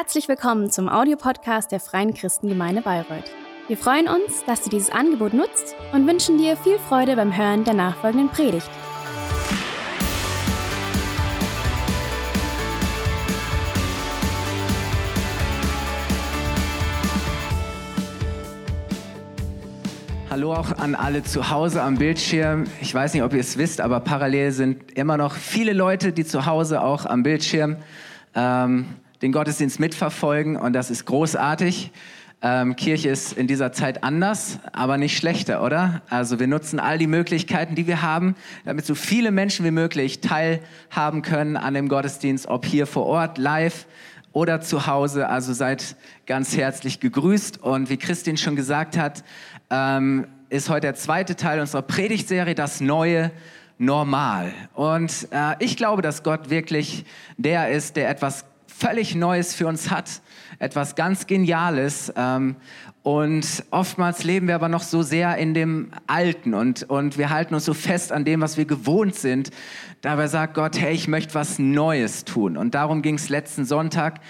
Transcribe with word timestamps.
Herzlich 0.00 0.28
willkommen 0.28 0.70
zum 0.70 0.88
Audiopodcast 0.88 1.72
der 1.72 1.80
Freien 1.80 2.14
Christengemeinde 2.14 2.82
Bayreuth. 2.82 3.24
Wir 3.66 3.76
freuen 3.76 4.06
uns, 4.06 4.44
dass 4.46 4.62
du 4.62 4.70
dieses 4.70 4.90
Angebot 4.90 5.34
nutzt 5.34 5.74
und 5.92 6.06
wünschen 6.06 6.38
dir 6.38 6.56
viel 6.56 6.78
Freude 6.78 7.16
beim 7.16 7.36
Hören 7.36 7.64
der 7.64 7.74
nachfolgenden 7.74 8.28
Predigt. 8.28 8.70
Hallo 20.30 20.54
auch 20.54 20.78
an 20.78 20.94
alle 20.94 21.24
zu 21.24 21.50
Hause 21.50 21.82
am 21.82 21.96
Bildschirm. 21.96 22.66
Ich 22.80 22.94
weiß 22.94 23.14
nicht, 23.14 23.24
ob 23.24 23.32
ihr 23.32 23.40
es 23.40 23.58
wisst, 23.58 23.80
aber 23.80 23.98
parallel 23.98 24.52
sind 24.52 24.92
immer 24.96 25.16
noch 25.16 25.34
viele 25.34 25.72
Leute, 25.72 26.12
die 26.12 26.24
zu 26.24 26.46
Hause 26.46 26.82
auch 26.82 27.04
am 27.04 27.24
Bildschirm 27.24 27.78
ähm, 28.36 28.86
den 29.22 29.32
Gottesdienst 29.32 29.80
mitverfolgen 29.80 30.56
und 30.56 30.72
das 30.72 30.90
ist 30.90 31.04
großartig. 31.06 31.90
Ähm, 32.40 32.76
Kirche 32.76 33.08
ist 33.08 33.32
in 33.32 33.48
dieser 33.48 33.72
Zeit 33.72 34.04
anders, 34.04 34.60
aber 34.72 34.96
nicht 34.96 35.18
schlechter, 35.18 35.64
oder? 35.64 36.02
Also 36.08 36.38
wir 36.38 36.46
nutzen 36.46 36.78
all 36.78 36.96
die 36.96 37.08
Möglichkeiten, 37.08 37.74
die 37.74 37.88
wir 37.88 38.00
haben, 38.00 38.36
damit 38.64 38.86
so 38.86 38.94
viele 38.94 39.32
Menschen 39.32 39.64
wie 39.64 39.72
möglich 39.72 40.20
teilhaben 40.20 41.22
können 41.22 41.56
an 41.56 41.74
dem 41.74 41.88
Gottesdienst, 41.88 42.46
ob 42.46 42.64
hier 42.64 42.86
vor 42.86 43.06
Ort, 43.06 43.38
live 43.38 43.86
oder 44.32 44.60
zu 44.60 44.86
Hause. 44.86 45.28
Also 45.28 45.52
seid 45.52 45.96
ganz 46.26 46.56
herzlich 46.56 47.00
gegrüßt. 47.00 47.60
Und 47.60 47.90
wie 47.90 47.96
Christine 47.96 48.38
schon 48.38 48.54
gesagt 48.54 48.96
hat, 48.96 49.24
ähm, 49.70 50.28
ist 50.48 50.68
heute 50.68 50.82
der 50.82 50.94
zweite 50.94 51.34
Teil 51.34 51.58
unserer 51.58 51.82
Predigtserie, 51.82 52.54
das 52.54 52.80
neue 52.80 53.32
Normal. 53.78 54.52
Und 54.74 55.28
äh, 55.30 55.54
ich 55.58 55.76
glaube, 55.76 56.02
dass 56.02 56.22
Gott 56.22 56.50
wirklich 56.50 57.04
der 57.36 57.70
ist, 57.70 57.96
der 57.96 58.10
etwas 58.10 58.44
völlig 58.78 59.14
Neues 59.14 59.54
für 59.54 59.66
uns 59.66 59.90
hat, 59.90 60.22
etwas 60.60 60.94
ganz 60.94 61.26
Geniales. 61.26 62.12
Ähm, 62.16 62.56
und 63.02 63.64
oftmals 63.70 64.22
leben 64.24 64.48
wir 64.48 64.54
aber 64.54 64.68
noch 64.68 64.82
so 64.82 65.02
sehr 65.02 65.36
in 65.36 65.54
dem 65.54 65.90
Alten 66.06 66.54
und, 66.54 66.84
und 66.84 67.18
wir 67.18 67.30
halten 67.30 67.54
uns 67.54 67.64
so 67.64 67.74
fest 67.74 68.12
an 68.12 68.24
dem, 68.24 68.40
was 68.40 68.56
wir 68.56 68.66
gewohnt 68.66 69.14
sind. 69.14 69.50
Dabei 70.00 70.28
sagt 70.28 70.54
Gott, 70.54 70.78
hey, 70.78 70.94
ich 70.94 71.08
möchte 71.08 71.34
was 71.34 71.58
Neues 71.58 72.24
tun. 72.24 72.56
Und 72.56 72.74
darum 72.74 73.02
ging 73.02 73.16
es 73.16 73.28
letzten 73.28 73.64
Sonntag. 73.64 74.20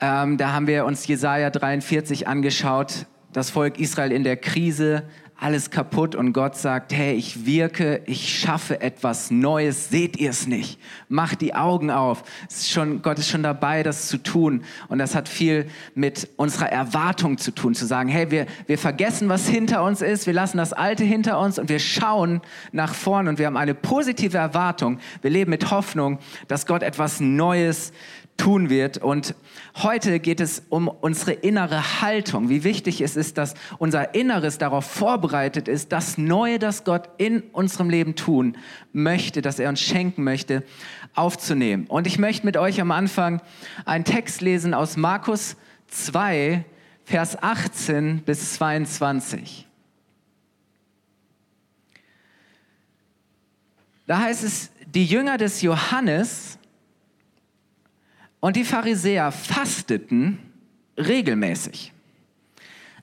Ähm, 0.00 0.36
da 0.36 0.52
haben 0.52 0.66
wir 0.66 0.84
uns 0.84 1.06
Jesaja 1.06 1.50
43 1.50 2.28
angeschaut, 2.28 3.06
das 3.32 3.50
Volk 3.50 3.80
Israel 3.80 4.12
in 4.12 4.22
der 4.22 4.36
Krise, 4.36 5.02
alles 5.40 5.70
kaputt 5.70 6.16
und 6.16 6.32
Gott 6.32 6.56
sagt, 6.56 6.92
hey, 6.92 7.14
ich 7.14 7.46
wirke, 7.46 8.02
ich 8.06 8.40
schaffe 8.40 8.80
etwas 8.80 9.30
Neues, 9.30 9.88
seht 9.88 10.16
ihr 10.16 10.30
es 10.30 10.48
nicht? 10.48 10.80
Macht 11.08 11.42
die 11.42 11.54
Augen 11.54 11.92
auf. 11.92 12.24
Ist 12.48 12.70
schon, 12.70 13.02
Gott 13.02 13.20
ist 13.20 13.28
schon 13.28 13.44
dabei, 13.44 13.84
das 13.84 14.08
zu 14.08 14.18
tun. 14.18 14.64
Und 14.88 14.98
das 14.98 15.14
hat 15.14 15.28
viel 15.28 15.66
mit 15.94 16.28
unserer 16.36 16.72
Erwartung 16.72 17.38
zu 17.38 17.52
tun, 17.52 17.76
zu 17.76 17.86
sagen, 17.86 18.08
hey, 18.08 18.32
wir, 18.32 18.46
wir 18.66 18.78
vergessen, 18.78 19.28
was 19.28 19.46
hinter 19.46 19.84
uns 19.84 20.02
ist, 20.02 20.26
wir 20.26 20.34
lassen 20.34 20.58
das 20.58 20.72
Alte 20.72 21.04
hinter 21.04 21.38
uns 21.38 21.60
und 21.60 21.68
wir 21.68 21.78
schauen 21.78 22.40
nach 22.72 22.92
vorn 22.92 23.28
und 23.28 23.38
wir 23.38 23.46
haben 23.46 23.56
eine 23.56 23.74
positive 23.74 24.38
Erwartung. 24.38 24.98
Wir 25.22 25.30
leben 25.30 25.50
mit 25.50 25.70
Hoffnung, 25.70 26.18
dass 26.48 26.66
Gott 26.66 26.82
etwas 26.82 27.20
Neues 27.20 27.92
tun 28.38 28.70
wird. 28.70 28.96
Und 28.96 29.34
heute 29.76 30.18
geht 30.20 30.40
es 30.40 30.62
um 30.70 30.88
unsere 30.88 31.32
innere 31.32 32.00
Haltung. 32.00 32.48
Wie 32.48 32.64
wichtig 32.64 33.02
es 33.02 33.16
ist, 33.16 33.36
dass 33.36 33.52
unser 33.76 34.14
Inneres 34.14 34.56
darauf 34.56 34.86
vorbereitet 34.86 35.68
ist, 35.68 35.92
das 35.92 36.16
Neue, 36.16 36.58
das 36.58 36.84
Gott 36.84 37.10
in 37.18 37.42
unserem 37.52 37.90
Leben 37.90 38.14
tun 38.14 38.56
möchte, 38.94 39.42
dass 39.42 39.58
er 39.58 39.68
uns 39.68 39.80
schenken 39.80 40.24
möchte, 40.24 40.64
aufzunehmen. 41.14 41.86
Und 41.86 42.06
ich 42.06 42.18
möchte 42.18 42.46
mit 42.46 42.56
euch 42.56 42.80
am 42.80 42.90
Anfang 42.90 43.42
einen 43.84 44.04
Text 44.04 44.40
lesen 44.40 44.72
aus 44.72 44.96
Markus 44.96 45.56
2, 45.88 46.64
Vers 47.04 47.42
18 47.42 48.22
bis 48.22 48.54
22. 48.54 49.66
Da 54.06 54.20
heißt 54.20 54.44
es, 54.44 54.70
die 54.86 55.04
Jünger 55.04 55.36
des 55.36 55.60
Johannes 55.60 56.57
und 58.40 58.56
die 58.56 58.64
Pharisäer 58.64 59.32
fasteten 59.32 60.38
regelmäßig. 60.96 61.92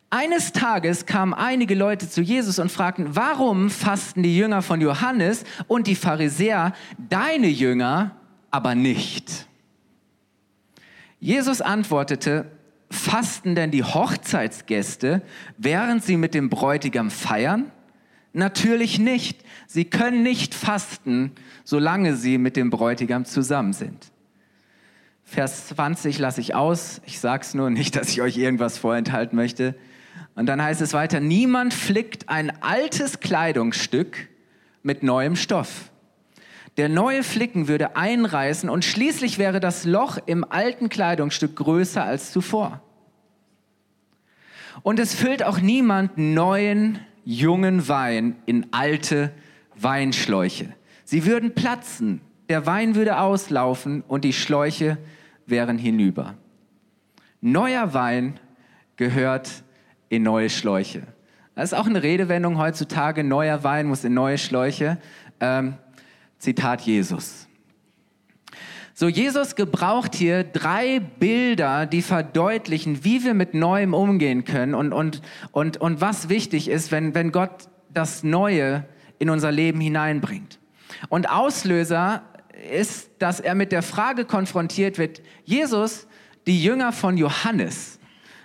Eines 0.10 0.54
Tages 0.54 1.06
kamen 1.06 1.34
einige 1.34 1.76
Leute 1.76 2.10
zu 2.10 2.22
Jesus 2.22 2.60
und 2.60 2.72
fragten, 2.72 3.16
warum 3.16 3.70
fasten 3.70 4.24
die 4.24 4.38
Jünger 4.38 4.62
von 4.62 4.80
Johannes 4.80 5.44
und 5.68 5.88
die 5.88 5.96
Pharisäer, 5.96 6.74
deine 6.98 7.48
Jünger, 7.48 8.12
aber 8.52 8.76
nicht? 8.76 9.48
Jesus 11.20 11.60
antwortete, 11.60 12.46
fasten 12.92 13.56
denn 13.56 13.72
die 13.72 13.84
Hochzeitsgäste, 13.84 15.22
während 15.58 16.04
sie 16.04 16.18
mit 16.18 16.34
dem 16.34 16.50
Bräutigam 16.50 17.10
feiern? 17.10 17.72
Natürlich 18.32 19.00
nicht. 19.00 19.44
Sie 19.68 19.86
können 19.86 20.24
nicht 20.24 20.54
fasten, 20.54 21.32
solange 21.64 22.16
sie 22.16 22.38
mit 22.38 22.58
dem 22.58 22.70
Bräutigam 22.70 23.26
zusammen 23.26 23.74
sind. 23.74 24.12
Vers 25.26 25.68
20 25.70 26.20
lasse 26.20 26.40
ich 26.40 26.56
aus. 26.56 27.02
Ich 27.06 27.20
sage 27.20 27.42
es 27.42 27.54
nur 27.56 27.70
nicht, 27.70 27.96
dass 27.96 28.10
ich 28.10 28.22
euch 28.22 28.38
irgendwas 28.38 28.78
vorenthalten 28.78 29.36
möchte. 29.36 29.76
Und 30.36 30.46
dann 30.46 30.62
heißt 30.62 30.82
es 30.82 30.94
weiter, 30.94 31.20
niemand 31.20 31.74
flickt 31.74 32.30
ein 32.30 32.62
altes 32.62 33.20
Kleidungsstück 33.20 34.30
mit 34.84 35.02
neuem 35.02 35.36
Stoff. 35.36 35.92
Der 36.78 36.90
neue 36.90 37.24
Flicken 37.24 37.68
würde 37.68 37.96
einreißen 37.96 38.70
und 38.70 38.86
schließlich 38.86 39.38
wäre 39.38 39.60
das 39.60 39.86
Loch 39.86 40.20
im 40.26 40.44
alten 40.50 40.90
Kleidungsstück 40.90 41.56
größer 41.56 42.04
als 42.04 42.32
zuvor. 42.32 42.82
Und 44.84 45.00
es 45.00 45.16
füllt 45.16 45.42
auch 45.44 45.60
niemand 45.60 46.18
neuen, 46.18 47.00
jungen 47.24 47.88
Wein 47.88 48.36
in 48.46 48.68
alte 48.72 49.32
Weinschläuche. 49.76 50.74
Sie 51.06 51.26
würden 51.26 51.56
platzen, 51.56 52.22
der 52.50 52.66
Wein 52.66 52.96
würde 52.96 53.20
auslaufen 53.20 54.04
und 54.08 54.24
die 54.26 54.34
Schläuche 54.34 54.98
wären 55.46 55.78
hinüber. 55.78 56.36
Neuer 57.42 57.94
Wein 57.94 58.40
gehört 58.96 59.64
in 60.10 60.24
neue 60.24 60.50
Schläuche. 60.50 61.04
Das 61.56 61.72
ist 61.72 61.78
auch 61.78 61.86
eine 61.86 62.04
Redewendung 62.04 62.58
heutzutage. 62.58 63.24
Neuer 63.24 63.64
Wein 63.64 63.88
muss 63.88 64.04
in 64.04 64.14
neue 64.14 64.38
Schläuche. 64.38 64.98
Ähm, 65.40 65.76
Zitat 66.38 66.82
Jesus. 66.82 67.48
So, 68.94 69.08
Jesus 69.10 69.56
gebraucht 69.56 70.16
hier 70.16 70.46
drei 70.46 71.00
Bilder, 71.00 71.86
die 71.86 72.02
verdeutlichen, 72.02 73.04
wie 73.04 73.26
wir 73.26 73.34
mit 73.34 73.54
Neuem 73.54 73.94
umgehen 73.94 74.46
können 74.46 74.74
und, 74.74 74.94
und, 74.94 75.22
und, 75.52 75.78
und 75.78 76.00
was 76.00 76.30
wichtig 76.30 76.70
ist, 76.70 76.92
wenn, 76.92 77.14
wenn 77.14 77.34
Gott 77.34 77.68
das 77.94 78.24
Neue 78.24 78.86
in 79.20 79.30
unser 79.30 79.52
Leben 79.52 79.82
hineinbringt. 79.82 80.60
Und 81.10 81.30
Auslöser 81.30 82.22
ist, 82.72 83.10
dass 83.20 83.40
er 83.40 83.56
mit 83.56 83.72
der 83.72 83.84
Frage 83.84 84.26
konfrontiert 84.26 84.98
wird, 84.98 85.22
Jesus, 85.44 86.08
die 86.48 86.64
Jünger 86.64 86.92
von 86.92 87.18
Johannes. 87.18 88.00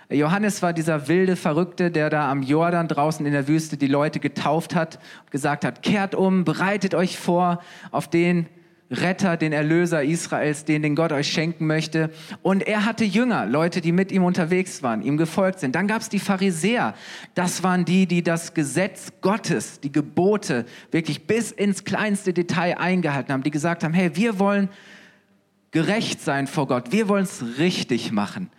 Johannes 0.09 0.61
war 0.61 0.73
dieser 0.73 1.07
wilde 1.07 1.35
Verrückte, 1.35 1.89
der 1.89 2.09
da 2.09 2.29
am 2.29 2.43
Jordan 2.43 2.87
draußen 2.87 3.25
in 3.25 3.31
der 3.31 3.47
Wüste 3.47 3.77
die 3.77 3.87
Leute 3.87 4.19
getauft 4.19 4.75
hat 4.75 4.99
gesagt 5.29 5.63
hat, 5.63 5.83
kehrt 5.83 6.15
um, 6.15 6.43
bereitet 6.43 6.93
euch 6.95 7.17
vor 7.17 7.61
auf 7.91 8.09
den 8.09 8.47
Retter, 8.91 9.37
den 9.37 9.53
Erlöser 9.53 10.03
Israels, 10.03 10.65
den, 10.65 10.81
den 10.81 10.95
Gott 10.95 11.13
euch 11.13 11.31
schenken 11.31 11.65
möchte. 11.65 12.09
Und 12.41 12.67
er 12.67 12.85
hatte 12.85 13.05
Jünger, 13.05 13.45
Leute, 13.45 13.79
die 13.79 13.93
mit 13.93 14.11
ihm 14.11 14.23
unterwegs 14.23 14.83
waren, 14.83 15.01
ihm 15.01 15.17
gefolgt 15.17 15.59
sind. 15.59 15.75
Dann 15.75 15.87
gab 15.87 16.01
es 16.01 16.09
die 16.09 16.19
Pharisäer. 16.19 16.93
Das 17.33 17.63
waren 17.63 17.85
die, 17.85 18.05
die 18.05 18.21
das 18.21 18.53
Gesetz 18.53 19.13
Gottes, 19.21 19.79
die 19.79 19.91
Gebote 19.91 20.65
wirklich 20.91 21.25
bis 21.25 21.51
ins 21.51 21.85
kleinste 21.85 22.33
Detail 22.33 22.77
eingehalten 22.77 23.31
haben, 23.31 23.43
die 23.43 23.51
gesagt 23.51 23.83
haben, 23.85 23.93
hey, 23.93 24.15
wir 24.15 24.39
wollen 24.39 24.67
gerecht 25.71 26.21
sein 26.21 26.47
vor 26.47 26.67
Gott, 26.67 26.91
wir 26.91 27.07
wollen 27.07 27.23
es 27.23 27.57
richtig 27.57 28.11
machen. 28.11 28.49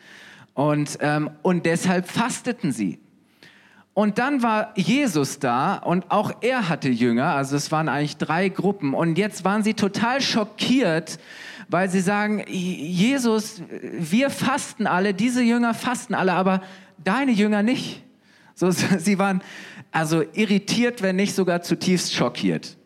Und, 0.55 0.99
ähm, 1.01 1.31
und 1.43 1.67
deshalb 1.67 2.09
fasteten 2.09 2.73
sie. 2.73 3.02
Und 3.95 4.19
dann 4.19 4.43
war 4.43 4.73
Jesus 4.75 5.39
da 5.39 5.77
und 5.77 6.11
auch 6.11 6.33
er 6.41 6.71
hatte 6.71 6.89
Jünger, 6.89 7.35
also 7.35 7.57
es 7.57 7.71
waren 7.71 7.91
eigentlich 7.91 8.17
drei 8.17 8.49
Gruppen. 8.49 8.95
Und 8.95 9.19
jetzt 9.19 9.45
waren 9.45 9.63
sie 9.63 9.75
total 9.75 10.23
schockiert, 10.23 11.19
weil 11.69 11.91
sie 11.91 12.01
sagen, 12.01 12.43
Jesus, 12.49 13.63
wir 13.93 14.31
fasten 14.31 14.87
alle, 14.87 15.13
diese 15.13 15.43
Jünger 15.43 15.75
fasten 15.75 16.15
alle, 16.15 16.33
aber 16.33 16.63
deine 17.05 17.33
Jünger 17.33 17.63
nicht. 17.63 18.03
So, 18.55 18.71
sie 18.99 19.19
waren 19.19 19.43
also 19.91 20.23
irritiert, 20.33 21.03
wenn 21.03 21.17
nicht 21.17 21.35
sogar 21.35 21.61
zutiefst 21.61 22.15
schockiert. 22.15 22.79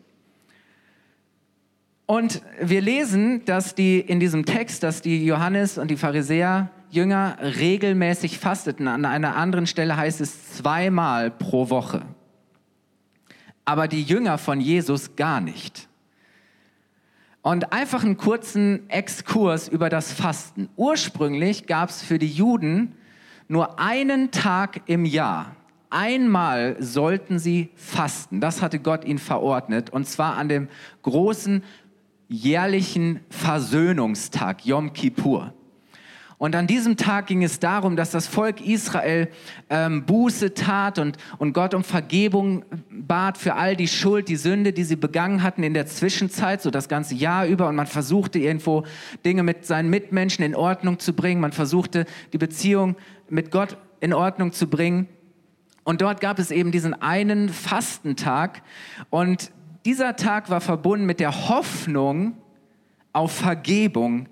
Und 2.05 2.41
wir 2.61 2.81
lesen, 2.81 3.43
dass 3.45 3.75
die 3.75 3.99
in 3.99 4.19
diesem 4.19 4.45
Text, 4.45 4.83
dass 4.83 5.01
die 5.01 5.25
Johannes 5.25 5.77
und 5.77 5.89
die 5.89 5.97
Pharisäer 5.97 6.69
Jünger 6.89 7.37
regelmäßig 7.41 8.39
fasteten. 8.39 8.87
An 8.87 9.05
einer 9.05 9.35
anderen 9.35 9.67
Stelle 9.67 9.97
heißt 9.97 10.21
es 10.21 10.53
zweimal 10.53 11.31
pro 11.31 11.69
Woche. 11.69 12.03
Aber 13.65 13.87
die 13.87 14.03
Jünger 14.03 14.37
von 14.37 14.61
Jesus 14.61 15.15
gar 15.15 15.41
nicht. 15.41 15.87
Und 17.41 17.71
einfach 17.71 18.03
einen 18.03 18.17
kurzen 18.17 18.89
Exkurs 18.89 19.67
über 19.67 19.89
das 19.89 20.11
Fasten. 20.11 20.69
Ursprünglich 20.75 21.65
gab 21.65 21.89
es 21.89 22.01
für 22.01 22.19
die 22.19 22.27
Juden 22.27 22.95
nur 23.47 23.79
einen 23.79 24.31
Tag 24.31 24.81
im 24.87 25.05
Jahr. 25.05 25.55
Einmal 25.89 26.75
sollten 26.81 27.39
sie 27.39 27.69
fasten. 27.75 28.41
Das 28.41 28.61
hatte 28.61 28.79
Gott 28.79 29.05
ihnen 29.05 29.19
verordnet. 29.19 29.89
Und 29.89 30.07
zwar 30.07 30.35
an 30.35 30.49
dem 30.49 30.67
großen 31.03 31.63
jährlichen 32.27 33.21
Versöhnungstag, 33.29 34.65
Yom 34.65 34.91
Kippur. 34.91 35.53
Und 36.39 36.55
an 36.55 36.67
diesem 36.67 36.97
Tag 36.97 37.25
ging 37.27 37.43
es 37.43 37.59
darum, 37.59 37.95
dass 37.95 38.11
das 38.11 38.27
Volk 38.27 38.61
Israel 38.61 39.27
ähm, 39.71 40.05
Buße 40.05 40.53
tat 40.53 40.99
und, 40.99 41.17
und 41.39 41.53
Gott 41.53 41.73
um 41.73 41.83
Vergebung 41.83 42.63
bat 42.91 43.39
für 43.39 43.55
all 43.55 43.75
die 43.75 43.87
Schuld, 43.87 44.29
die 44.29 44.35
Sünde, 44.35 44.71
die 44.71 44.83
sie 44.83 44.97
begangen 44.97 45.41
hatten 45.41 45.63
in 45.63 45.73
der 45.73 45.87
Zwischenzeit, 45.87 46.61
so 46.61 46.69
das 46.69 46.89
ganze 46.89 47.15
Jahr 47.15 47.47
über. 47.47 47.67
Und 47.67 47.75
man 47.75 47.87
versuchte 47.87 48.37
irgendwo 48.37 48.83
Dinge 49.25 49.41
mit 49.41 49.65
seinen 49.65 49.89
Mitmenschen 49.89 50.45
in 50.45 50.53
Ordnung 50.53 50.99
zu 50.99 51.13
bringen. 51.13 51.41
Man 51.41 51.53
versuchte 51.53 52.05
die 52.33 52.37
Beziehung 52.37 52.97
mit 53.29 53.49
Gott 53.49 53.77
in 53.99 54.13
Ordnung 54.13 54.53
zu 54.53 54.67
bringen. 54.69 55.07
Und 55.83 56.01
dort 56.01 56.21
gab 56.21 56.37
es 56.37 56.51
eben 56.51 56.71
diesen 56.71 56.93
einen 56.93 57.49
Fastentag. 57.49 58.61
Und 59.09 59.51
dieser 59.85 60.15
Tag 60.15 60.51
war 60.51 60.61
verbunden 60.61 61.07
mit 61.07 61.19
der 61.19 61.49
Hoffnung 61.49 62.37
auf 63.11 63.31
Vergebung 63.31 64.27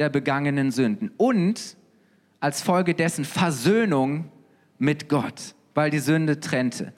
der 0.00 0.08
begangenen 0.08 0.72
Sünden 0.72 1.12
und 1.18 1.76
als 2.40 2.62
Folge 2.62 2.94
dessen 2.94 3.24
Versöhnung 3.24 4.24
mit 4.78 5.08
Gott, 5.10 5.54
weil 5.74 5.90
die 5.90 5.98
Sünde 5.98 6.40
trennte. 6.40 6.94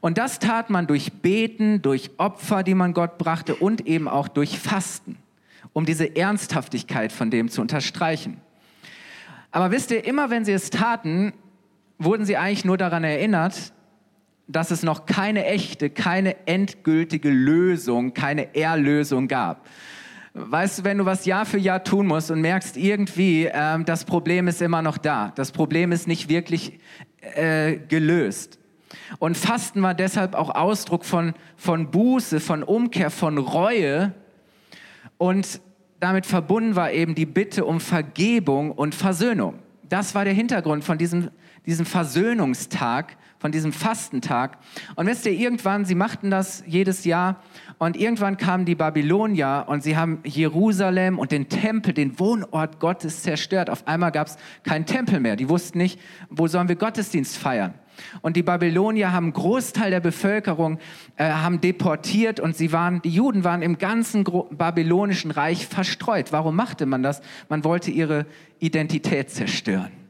Und 0.00 0.18
das 0.18 0.40
tat 0.40 0.68
man 0.68 0.88
durch 0.88 1.12
Beten, 1.22 1.80
durch 1.80 2.10
Opfer, 2.18 2.64
die 2.64 2.74
man 2.74 2.92
Gott 2.92 3.16
brachte 3.16 3.54
und 3.54 3.86
eben 3.86 4.08
auch 4.08 4.26
durch 4.26 4.58
Fasten, 4.58 5.16
um 5.72 5.86
diese 5.86 6.16
Ernsthaftigkeit 6.16 7.12
von 7.12 7.30
dem 7.30 7.48
zu 7.48 7.60
unterstreichen. 7.60 8.40
Aber 9.52 9.70
wisst 9.70 9.92
ihr, 9.92 10.04
immer 10.04 10.28
wenn 10.28 10.44
sie 10.44 10.52
es 10.52 10.70
taten, 10.70 11.32
wurden 11.98 12.26
sie 12.26 12.36
eigentlich 12.36 12.64
nur 12.64 12.76
daran 12.76 13.04
erinnert, 13.04 13.72
dass 14.48 14.72
es 14.72 14.82
noch 14.82 15.06
keine 15.06 15.44
echte, 15.46 15.90
keine 15.90 16.48
endgültige 16.48 17.30
Lösung, 17.30 18.12
keine 18.12 18.56
Erlösung 18.56 19.28
gab. 19.28 19.64
Weißt 20.34 20.78
du, 20.78 20.84
wenn 20.84 20.98
du 20.98 21.04
was 21.04 21.26
Jahr 21.26 21.44
für 21.44 21.58
Jahr 21.58 21.84
tun 21.84 22.06
musst 22.06 22.30
und 22.30 22.40
merkst 22.40 22.78
irgendwie, 22.78 23.50
ähm, 23.52 23.84
das 23.84 24.04
Problem 24.04 24.48
ist 24.48 24.62
immer 24.62 24.80
noch 24.80 24.96
da, 24.96 25.30
das 25.34 25.52
Problem 25.52 25.92
ist 25.92 26.08
nicht 26.08 26.30
wirklich 26.30 26.78
äh, 27.20 27.76
gelöst. 27.76 28.58
Und 29.18 29.36
Fasten 29.36 29.82
war 29.82 29.94
deshalb 29.94 30.34
auch 30.34 30.54
Ausdruck 30.54 31.04
von, 31.04 31.34
von 31.56 31.90
Buße, 31.90 32.40
von 32.40 32.62
Umkehr, 32.62 33.10
von 33.10 33.36
Reue. 33.38 34.14
Und 35.18 35.60
damit 36.00 36.26
verbunden 36.26 36.76
war 36.76 36.92
eben 36.92 37.14
die 37.14 37.26
Bitte 37.26 37.64
um 37.64 37.78
Vergebung 37.78 38.72
und 38.72 38.94
Versöhnung. 38.94 39.58
Das 39.88 40.14
war 40.14 40.24
der 40.24 40.34
Hintergrund 40.34 40.84
von 40.84 40.96
diesem, 40.96 41.30
diesem 41.66 41.84
Versöhnungstag, 41.84 43.16
von 43.38 43.52
diesem 43.52 43.72
Fastentag. 43.72 44.58
Und 44.96 45.06
wisst 45.06 45.26
ihr, 45.26 45.32
irgendwann, 45.32 45.84
sie 45.84 45.94
machten 45.94 46.30
das 46.30 46.64
jedes 46.66 47.04
Jahr 47.04 47.42
und 47.82 47.96
irgendwann 47.96 48.36
kamen 48.36 48.64
die 48.64 48.76
Babylonier 48.76 49.64
und 49.66 49.82
sie 49.82 49.96
haben 49.96 50.20
Jerusalem 50.22 51.18
und 51.18 51.32
den 51.32 51.48
Tempel, 51.48 51.92
den 51.92 52.16
Wohnort 52.20 52.78
Gottes 52.78 53.24
zerstört. 53.24 53.68
Auf 53.68 53.88
einmal 53.88 54.12
gab 54.12 54.28
es 54.28 54.36
keinen 54.62 54.86
Tempel 54.86 55.18
mehr. 55.18 55.34
Die 55.34 55.48
wussten 55.48 55.78
nicht, 55.78 55.98
wo 56.30 56.46
sollen 56.46 56.68
wir 56.68 56.76
Gottesdienst 56.76 57.36
feiern. 57.36 57.74
Und 58.20 58.36
die 58.36 58.44
Babylonier 58.44 59.12
haben 59.12 59.24
einen 59.24 59.32
Großteil 59.32 59.90
der 59.90 59.98
Bevölkerung 59.98 60.78
äh, 61.16 61.28
haben 61.28 61.60
deportiert 61.60 62.38
und 62.38 62.56
sie 62.56 62.70
waren, 62.70 63.02
die 63.02 63.10
Juden 63.10 63.42
waren 63.42 63.62
im 63.62 63.78
ganzen 63.78 64.22
babylonischen 64.22 65.32
Reich 65.32 65.66
verstreut. 65.66 66.30
Warum 66.30 66.54
machte 66.54 66.86
man 66.86 67.02
das? 67.02 67.20
Man 67.48 67.64
wollte 67.64 67.90
ihre 67.90 68.26
Identität 68.60 69.30
zerstören. 69.30 70.01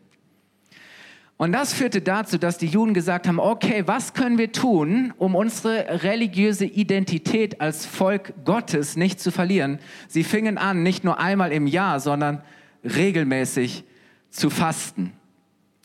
Und 1.42 1.50
das 1.50 1.72
führte 1.72 2.00
dazu, 2.00 2.38
dass 2.38 2.56
die 2.56 2.68
Juden 2.68 2.94
gesagt 2.94 3.26
haben, 3.26 3.40
okay, 3.40 3.82
was 3.86 4.14
können 4.14 4.38
wir 4.38 4.52
tun, 4.52 5.12
um 5.18 5.34
unsere 5.34 6.04
religiöse 6.04 6.66
Identität 6.66 7.60
als 7.60 7.84
Volk 7.84 8.32
Gottes 8.44 8.94
nicht 8.94 9.18
zu 9.18 9.32
verlieren? 9.32 9.80
Sie 10.06 10.22
fingen 10.22 10.56
an, 10.56 10.84
nicht 10.84 11.02
nur 11.02 11.18
einmal 11.18 11.50
im 11.50 11.66
Jahr, 11.66 11.98
sondern 11.98 12.42
regelmäßig 12.84 13.82
zu 14.30 14.50
fasten. 14.50 15.14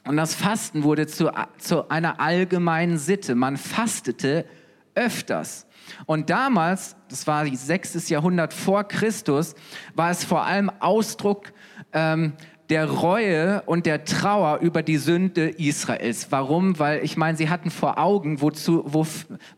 Und 0.06 0.18
das 0.18 0.36
Fasten 0.36 0.84
wurde 0.84 1.08
zu, 1.08 1.32
zu 1.58 1.90
einer 1.90 2.20
allgemeinen 2.20 3.00
Sitte. 3.00 3.34
Man 3.34 3.58
fastete 3.58 4.46
öfters. 4.94 5.66
Und 6.06 6.30
damals, 6.30 6.96
das 7.10 7.26
war 7.26 7.46
die 7.46 7.56
6. 7.56 8.10
Jahrhundert 8.10 8.54
vor 8.54 8.84
Christus, 8.84 9.56
war 9.96 10.12
es 10.12 10.24
vor 10.24 10.46
allem 10.46 10.70
Ausdruck 10.82 11.52
ähm, 11.94 12.34
der 12.70 12.90
Reue 12.90 13.62
und 13.66 13.86
der 13.86 14.04
Trauer 14.04 14.60
über 14.60 14.84
die 14.84 14.98
Sünde 14.98 15.50
Israels. 15.50 16.28
Warum? 16.32 16.80
Weil 16.80 17.04
ich 17.04 17.16
meine, 17.16 17.38
sie 17.38 17.50
hatten 17.50 17.72
vor 17.72 17.98
Augen, 17.98 18.42
wozu, 18.42 18.84
wo, 18.86 19.08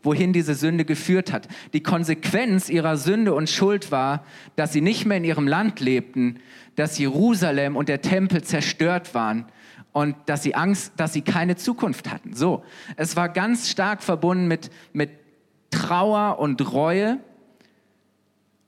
wohin 0.02 0.32
diese 0.32 0.54
Sünde 0.54 0.84
geführt 0.84 1.32
hat. 1.32 1.48
Die 1.72 1.82
Konsequenz 1.82 2.68
ihrer 2.68 2.96
Sünde 2.96 3.34
und 3.34 3.50
Schuld 3.50 3.90
war, 3.90 4.24
dass 4.54 4.72
sie 4.72 4.80
nicht 4.80 5.06
mehr 5.06 5.16
in 5.16 5.24
ihrem 5.24 5.48
Land 5.48 5.80
lebten, 5.80 6.38
dass 6.76 6.98
Jerusalem 6.98 7.76
und 7.76 7.88
der 7.88 8.00
Tempel 8.00 8.42
zerstört 8.42 9.12
waren 9.14 9.46
und 9.92 10.14
dass 10.26 10.44
sie 10.44 10.54
Angst, 10.54 10.92
dass 10.96 11.12
sie 11.12 11.22
keine 11.22 11.56
Zukunft 11.56 12.10
hatten. 12.10 12.34
So, 12.34 12.62
es 12.96 13.16
war 13.16 13.28
ganz 13.28 13.68
stark 13.68 14.02
verbunden 14.04 14.46
mit, 14.46 14.70
mit 14.92 15.10
Trauer 15.70 16.38
und 16.38 16.72
Reue 16.72 17.18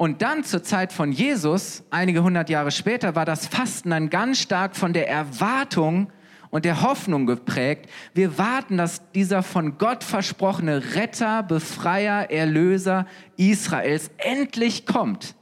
und 0.02 0.20
dann 0.20 0.42
zur 0.42 0.64
Zeit 0.64 0.92
von 0.92 1.12
Jesus, 1.12 1.84
einige 1.90 2.24
hundert 2.24 2.50
Jahre 2.50 2.72
später, 2.72 3.14
war 3.14 3.24
das 3.24 3.46
Fasten 3.46 3.90
dann 3.90 4.10
ganz 4.10 4.40
stark 4.40 4.74
von 4.74 4.92
der 4.92 5.08
Erwartung 5.08 6.10
und 6.50 6.64
der 6.64 6.82
Hoffnung 6.82 7.24
geprägt. 7.24 7.88
Wir 8.12 8.36
warten, 8.36 8.78
dass 8.78 9.12
dieser 9.12 9.44
von 9.44 9.78
Gott 9.78 10.02
versprochene 10.02 10.96
Retter, 10.96 11.44
Befreier, 11.44 12.32
Erlöser 12.32 13.06
Israels 13.36 14.10
endlich 14.18 14.86
kommt. 14.86 15.36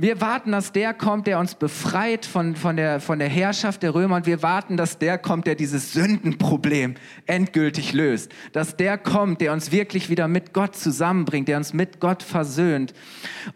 Wir 0.00 0.22
warten, 0.22 0.52
dass 0.52 0.72
der 0.72 0.94
kommt, 0.94 1.26
der 1.26 1.38
uns 1.38 1.54
befreit 1.54 2.24
von, 2.24 2.56
von, 2.56 2.74
der, 2.74 3.00
von 3.00 3.18
der 3.18 3.28
Herrschaft 3.28 3.82
der 3.82 3.94
Römer 3.94 4.16
und 4.16 4.24
wir 4.24 4.42
warten, 4.42 4.78
dass 4.78 4.96
der 4.96 5.18
kommt, 5.18 5.46
der 5.46 5.56
dieses 5.56 5.92
Sündenproblem 5.92 6.94
endgültig 7.26 7.92
löst. 7.92 8.32
Dass 8.54 8.78
der 8.78 8.96
kommt, 8.96 9.42
der 9.42 9.52
uns 9.52 9.72
wirklich 9.72 10.08
wieder 10.08 10.26
mit 10.26 10.54
Gott 10.54 10.74
zusammenbringt, 10.74 11.48
der 11.48 11.58
uns 11.58 11.74
mit 11.74 12.00
Gott 12.00 12.22
versöhnt. 12.22 12.94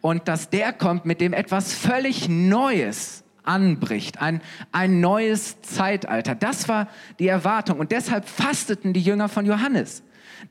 Und 0.03 0.29
dass 0.29 0.51
der 0.51 0.75
kommt, 0.75 1.07
mit 1.07 1.23
dem 1.23 1.33
etwas 1.33 1.73
völlig 1.73 2.29
Neues 2.29 3.25
anbricht, 3.43 4.21
ein, 4.21 4.43
ein 4.71 5.01
neues 5.01 5.63
Zeitalter. 5.63 6.35
Das 6.35 6.69
war 6.69 6.89
die 7.19 7.29
Erwartung 7.29 7.79
und 7.79 7.91
deshalb 7.91 8.29
fasteten 8.29 8.93
die 8.93 9.01
Jünger 9.01 9.31
von 9.31 9.47
Johannes. 9.47 10.03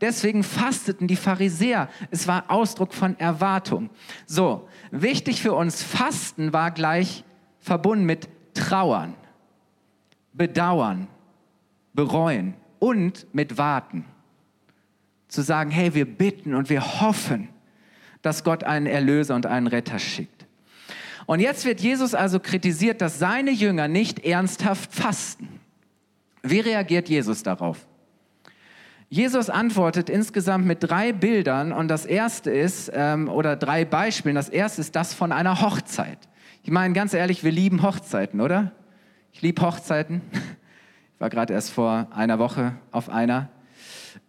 Deswegen 0.02 0.44
fasteten 0.44 1.08
die 1.08 1.16
Pharisäer. 1.16 1.90
Es 2.12 2.28
war 2.28 2.46
Ausdruck 2.50 2.94
von 2.94 3.18
Erwartung. 3.20 3.90
So, 4.26 4.68
wichtig 4.92 5.42
für 5.42 5.54
uns, 5.54 5.84
Fasten 5.84 6.54
war 6.54 6.72
gleich 6.72 7.24
verbunden 7.60 8.06
mit 8.06 8.28
Trauern, 8.54 9.16
Bedauern, 10.34 11.08
Bereuen 11.94 12.56
und 12.80 13.28
mit 13.34 13.58
Warten. 13.58 14.06
Zu 15.28 15.42
sagen, 15.42 15.72
hey, 15.72 15.94
wir 15.96 16.06
bitten 16.06 16.54
und 16.54 16.70
wir 16.70 17.02
hoffen, 17.02 17.50
dass 18.22 18.44
Gott 18.44 18.64
einen 18.64 18.86
Erlöser 18.86 19.36
und 19.36 19.46
einen 19.46 19.68
Retter 19.68 20.00
schickt. 20.00 20.46
Und 21.26 21.40
jetzt 21.40 21.66
wird 21.66 21.80
Jesus 21.80 22.14
also 22.14 22.40
kritisiert, 22.40 23.02
dass 23.02 23.20
seine 23.20 23.52
Jünger 23.52 23.88
nicht 23.88 24.26
ernsthaft 24.26 24.94
fasten. 24.94 25.60
Wie 26.42 26.60
reagiert 26.60 27.08
Jesus 27.08 27.44
darauf? 27.44 27.88
Jesus 29.14 29.52
antwortet 29.52 30.10
insgesamt 30.10 30.66
mit 30.66 30.80
drei 30.82 31.14
Bildern 31.14 31.72
und 31.72 31.88
das 31.88 32.04
erste 32.04 32.50
ist, 32.50 32.90
ähm, 32.96 33.30
oder 33.30 33.56
drei 33.56 33.86
Beispielen, 33.86 34.34
das 34.34 34.50
erste 34.50 34.82
ist 34.82 34.96
das 34.96 35.14
von 35.14 35.32
einer 35.32 35.62
Hochzeit. 35.62 36.18
Ich 36.64 36.72
meine, 36.72 36.96
ganz 36.96 37.14
ehrlich, 37.14 37.44
wir 37.44 37.52
lieben 37.52 37.84
Hochzeiten, 37.84 38.42
oder? 38.42 38.72
Ich 39.32 39.44
liebe 39.44 39.62
Hochzeiten. 39.62 40.24
Ich 41.14 41.20
war 41.20 41.30
gerade 41.30 41.54
erst 41.54 41.70
vor 41.70 42.08
einer 42.10 42.40
Woche 42.40 42.74
auf 42.90 43.08
einer. 43.08 43.50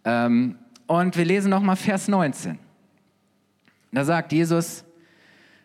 Ähm, 0.03 0.59
und 0.85 1.17
wir 1.17 1.25
lesen 1.25 1.49
nochmal 1.49 1.77
Vers 1.77 2.07
19. 2.07 2.59
Da 3.91 4.05
sagt 4.05 4.33
Jesus, 4.33 4.85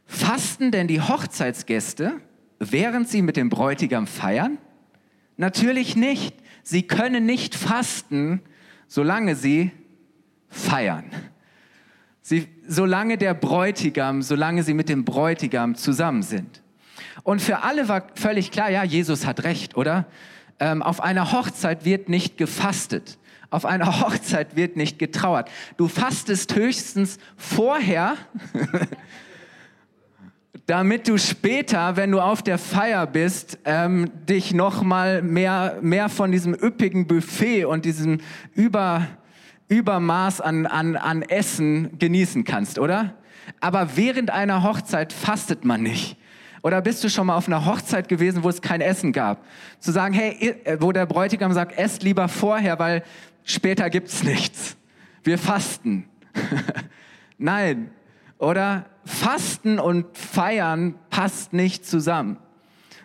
fasten 0.07 0.71
denn 0.71 0.89
die 0.89 1.03
Hochzeitsgäste, 1.03 2.15
während 2.59 3.07
sie 3.07 3.21
mit 3.21 3.37
dem 3.37 3.51
Bräutigam 3.51 4.07
feiern? 4.07 4.57
Natürlich 5.37 5.95
nicht. 5.95 6.35
Sie 6.63 6.85
können 6.85 7.27
nicht 7.27 7.55
fasten, 7.55 8.41
solange 8.91 9.37
sie 9.37 9.71
feiern. 10.49 11.05
Sie, 12.21 12.49
solange 12.67 13.17
der 13.17 13.35
Bräutigam, 13.35 14.21
solange 14.21 14.65
sie 14.65 14.75
mit 14.75 14.89
dem 14.89 15.05
Bräutigam 15.05 15.77
zusammen 15.77 16.23
sind. 16.23 16.61
Und 17.23 17.41
für 17.41 17.63
alle 17.63 17.89
war 17.89 18.09
völlig 18.17 18.51
klar, 18.51 18.69
ja, 18.69 18.83
Jesus 18.83 19.27
hat 19.27 19.45
recht, 19.45 19.77
oder? 19.77 20.07
Ähm, 20.59 20.83
auf 20.83 21.01
einer 21.01 21.31
Hochzeit 21.31 21.85
wird 21.85 22.09
nicht 22.09 22.37
gefastet. 22.37 23.19
Auf 23.49 23.65
einer 23.65 24.01
Hochzeit 24.01 24.57
wird 24.57 24.77
nicht 24.77 24.99
getrauert. 24.99 25.49
Du 25.77 25.87
fastest 25.87 26.57
höchstens 26.57 27.19
vorher, 27.37 28.17
damit 30.67 31.09
du 31.09 31.19
später, 31.19 31.97
wenn 31.97 32.11
du 32.11 32.21
auf 32.21 32.43
der 32.43 32.59
Feier 32.59 33.07
bist, 33.07 33.59
ähm, 33.65 34.11
dich 34.29 34.55
noch 34.55 34.83
mal 34.83 35.23
mehr, 35.23 35.79
mehr 35.81 36.09
von 36.09 36.31
diesem 36.31 36.55
üppigen 36.55 37.07
Buffet 37.07 37.65
und 37.65 37.85
diesem 37.85 38.19
Über, 38.55 39.07
Übermaß 39.69 40.41
an, 40.41 40.67
an, 40.67 40.97
an 40.97 41.23
Essen 41.23 41.99
genießen 41.99 42.45
kannst, 42.45 42.79
oder? 42.79 43.15
Aber 43.61 43.97
während 43.97 44.31
einer 44.31 44.63
Hochzeit 44.63 45.13
fastet 45.13 45.65
man 45.65 45.83
nicht. 45.83 46.17
Oder 46.63 46.83
bist 46.83 47.03
du 47.03 47.09
schon 47.09 47.27
mal 47.27 47.37
auf 47.37 47.47
einer 47.47 47.65
Hochzeit 47.65 48.09
gewesen, 48.09 48.43
wo 48.43 48.49
es 48.49 48.61
kein 48.61 48.81
Essen 48.81 49.13
gab? 49.13 49.45
Zu 49.79 49.93
sagen, 49.93 50.15
hey, 50.15 50.57
wo 50.79 50.93
der 50.93 51.07
Bräutigam 51.07 51.53
sagt, 51.53 51.79
esst 51.79 52.03
lieber 52.03 52.29
vorher, 52.29 52.79
weil 52.79 53.03
später 53.45 53.89
gibt's 53.89 54.23
nichts. 54.23 54.77
Wir 55.25 55.39
fasten. 55.39 56.07
Nein. 57.39 57.91
Oder 58.41 58.87
Fasten 59.05 59.79
und 59.79 60.17
Feiern 60.17 60.95
passt 61.11 61.53
nicht 61.53 61.87
zusammen. 61.87 62.39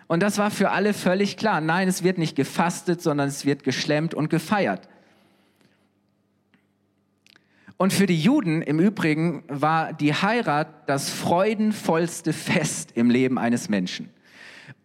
Und 0.06 0.22
das 0.22 0.38
war 0.38 0.50
für 0.50 0.70
alle 0.70 0.94
völlig 0.94 1.36
klar. 1.36 1.60
Nein, 1.60 1.88
es 1.88 2.02
wird 2.02 2.16
nicht 2.16 2.36
gefastet, 2.36 3.02
sondern 3.02 3.28
es 3.28 3.44
wird 3.44 3.62
geschlemmt 3.62 4.14
und 4.14 4.30
gefeiert. 4.30 4.88
Und 7.76 7.92
für 7.92 8.06
die 8.06 8.18
Juden 8.18 8.62
im 8.62 8.80
Übrigen 8.80 9.44
war 9.48 9.92
die 9.92 10.14
Heirat 10.14 10.88
das 10.88 11.10
freudenvollste 11.10 12.32
Fest 12.32 12.92
im 12.94 13.10
Leben 13.10 13.36
eines 13.36 13.68
Menschen. 13.68 14.08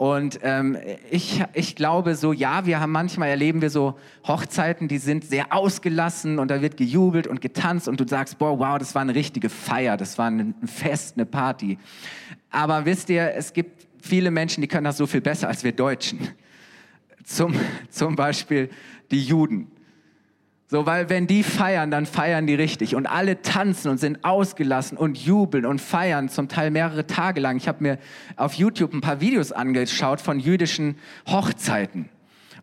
Und 0.02 0.40
ähm, 0.42 0.80
ich, 1.12 1.44
ich 1.54 1.76
glaube 1.76 2.16
so, 2.16 2.34
ja, 2.34 2.66
wir 2.66 2.80
haben 2.80 2.92
manchmal 2.92 3.30
erleben 3.30 3.62
wir 3.62 3.70
so 3.70 4.00
Hochzeiten, 4.26 4.88
die 4.88 4.98
sind 4.98 5.24
sehr 5.24 5.54
ausgelassen 5.54 6.40
und 6.40 6.50
da 6.50 6.64
wird 6.64 6.76
gejubelt 6.76 7.28
und 7.28 7.40
getanzt 7.40 7.88
und 7.88 8.00
du 8.00 8.08
sagst, 8.08 8.40
boah, 8.40 8.58
wow, 8.58 8.80
das 8.80 8.96
war 8.96 9.04
eine 9.04 9.14
richtige 9.14 9.48
Feier, 9.48 9.98
das 9.98 10.18
war 10.18 10.32
ein 10.32 10.56
Fest, 10.66 11.18
eine 11.18 11.28
Party. 11.28 11.78
Aber 12.50 12.86
wisst 12.86 13.12
ihr, 13.12 13.36
es 13.36 13.54
gibt 13.54 13.86
viele 14.02 14.32
Menschen, 14.32 14.62
die 14.62 14.68
können 14.68 14.86
das 14.86 14.98
so 14.98 15.06
viel 15.06 15.22
besser 15.22 15.50
als 15.50 15.64
wir 15.64 15.72
Deutschen. 15.72 16.30
Zum, 17.24 17.54
zum 17.92 18.16
Beispiel 18.16 18.72
die 19.12 19.24
Juden. 19.24 19.68
So, 20.72 20.86
weil 20.86 21.10
wenn 21.10 21.28
die 21.28 21.44
feiern, 21.44 21.92
dann 21.92 22.06
feiern 22.06 22.48
die 22.48 22.56
richtig 22.56 22.96
und 22.96 23.06
alle 23.06 23.42
tanzen 23.42 23.92
und 23.92 23.98
sind 23.98 24.24
ausgelassen 24.24 24.98
und 24.98 25.18
jubeln 25.18 25.66
und 25.66 25.82
feiern 25.82 26.30
zum 26.30 26.48
Teil 26.48 26.72
mehrere 26.72 27.06
Tage 27.06 27.42
lang. 27.42 27.58
Ich 27.58 27.68
habe 27.68 27.84
mir 27.84 27.98
auf 28.38 28.54
YouTube 28.54 28.94
ein 28.94 29.02
paar 29.02 29.20
Videos 29.20 29.52
angeschaut 29.52 30.22
von 30.22 30.40
jüdischen 30.40 30.96
Hochzeiten 31.28 32.08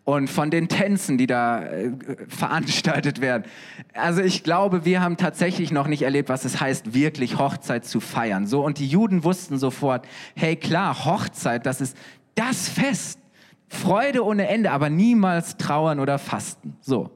und 0.04 0.30
von 0.30 0.50
den 0.50 0.68
Tänzen, 0.68 1.18
die 1.18 1.26
da 1.26 1.62
äh, 1.64 1.92
veranstaltet 2.28 3.20
werden. 3.20 3.44
Also 3.92 4.22
ich 4.22 4.42
glaube, 4.42 4.86
wir 4.86 5.02
haben 5.02 5.18
tatsächlich 5.18 5.70
noch 5.70 5.86
nicht 5.86 6.00
erlebt, 6.00 6.30
was 6.30 6.46
es 6.46 6.62
heißt, 6.62 6.94
wirklich 6.94 7.36
Hochzeit 7.38 7.84
zu 7.84 8.00
feiern. 8.00 8.46
So 8.46 8.64
und 8.64 8.78
die 8.78 8.88
Juden 8.88 9.22
wussten 9.22 9.58
sofort, 9.58 10.08
hey 10.34 10.56
klar, 10.56 11.04
Hochzeit, 11.04 11.66
das 11.66 11.82
ist 11.82 11.94
das 12.34 12.70
Fest. 12.70 13.20
Freude 13.68 14.24
ohne 14.24 14.48
Ende, 14.48 14.70
aber 14.70 14.88
niemals 14.88 15.58
trauern 15.58 16.00
oder 16.00 16.18
fasten. 16.18 16.78
So. 16.80 17.10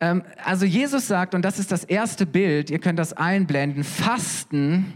Ähm, 0.00 0.22
also 0.44 0.64
Jesus 0.66 1.06
sagt, 1.06 1.34
und 1.34 1.42
das 1.42 1.58
ist 1.58 1.72
das 1.72 1.84
erste 1.84 2.26
Bild, 2.26 2.70
ihr 2.70 2.78
könnt 2.78 2.98
das 2.98 3.12
einblenden, 3.12 3.84
fasten 3.84 4.92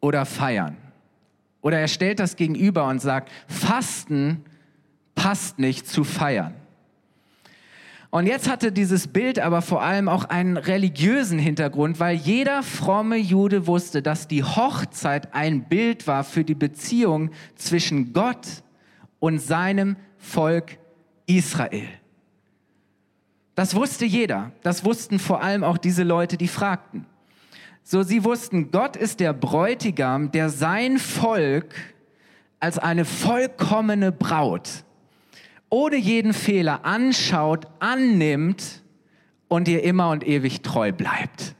oder 0.00 0.26
feiern. 0.26 0.76
Oder 1.62 1.78
er 1.78 1.88
stellt 1.88 2.20
das 2.20 2.36
gegenüber 2.36 2.88
und 2.88 3.00
sagt, 3.00 3.30
fasten 3.46 4.44
passt 5.14 5.58
nicht 5.58 5.86
zu 5.86 6.04
feiern. 6.04 6.54
Und 8.08 8.26
jetzt 8.26 8.50
hatte 8.50 8.72
dieses 8.72 9.06
Bild 9.06 9.38
aber 9.38 9.62
vor 9.62 9.82
allem 9.82 10.08
auch 10.08 10.24
einen 10.24 10.56
religiösen 10.56 11.38
Hintergrund, 11.38 12.00
weil 12.00 12.16
jeder 12.16 12.64
fromme 12.64 13.16
Jude 13.16 13.68
wusste, 13.68 14.02
dass 14.02 14.26
die 14.26 14.42
Hochzeit 14.42 15.32
ein 15.32 15.68
Bild 15.68 16.08
war 16.08 16.24
für 16.24 16.42
die 16.42 16.56
Beziehung 16.56 17.30
zwischen 17.54 18.12
Gott 18.12 18.64
und 19.20 19.38
seinem 19.38 19.94
Volk 20.18 20.78
Israel. 21.26 21.99
Das 23.54 23.74
wusste 23.74 24.04
jeder. 24.04 24.52
Das 24.62 24.84
wussten 24.84 25.18
vor 25.18 25.42
allem 25.42 25.64
auch 25.64 25.78
diese 25.78 26.02
Leute, 26.02 26.36
die 26.36 26.48
fragten. 26.48 27.06
So, 27.82 28.02
sie 28.02 28.24
wussten, 28.24 28.70
Gott 28.70 28.96
ist 28.96 29.20
der 29.20 29.32
Bräutigam, 29.32 30.30
der 30.30 30.48
sein 30.48 30.98
Volk 30.98 31.74
als 32.60 32.78
eine 32.78 33.04
vollkommene 33.04 34.12
Braut 34.12 34.84
ohne 35.70 35.96
jeden 35.96 36.34
Fehler 36.34 36.84
anschaut, 36.84 37.66
annimmt 37.78 38.82
und 39.48 39.68
ihr 39.68 39.82
immer 39.84 40.10
und 40.10 40.26
ewig 40.26 40.62
treu 40.62 40.92
bleibt. 40.92 41.54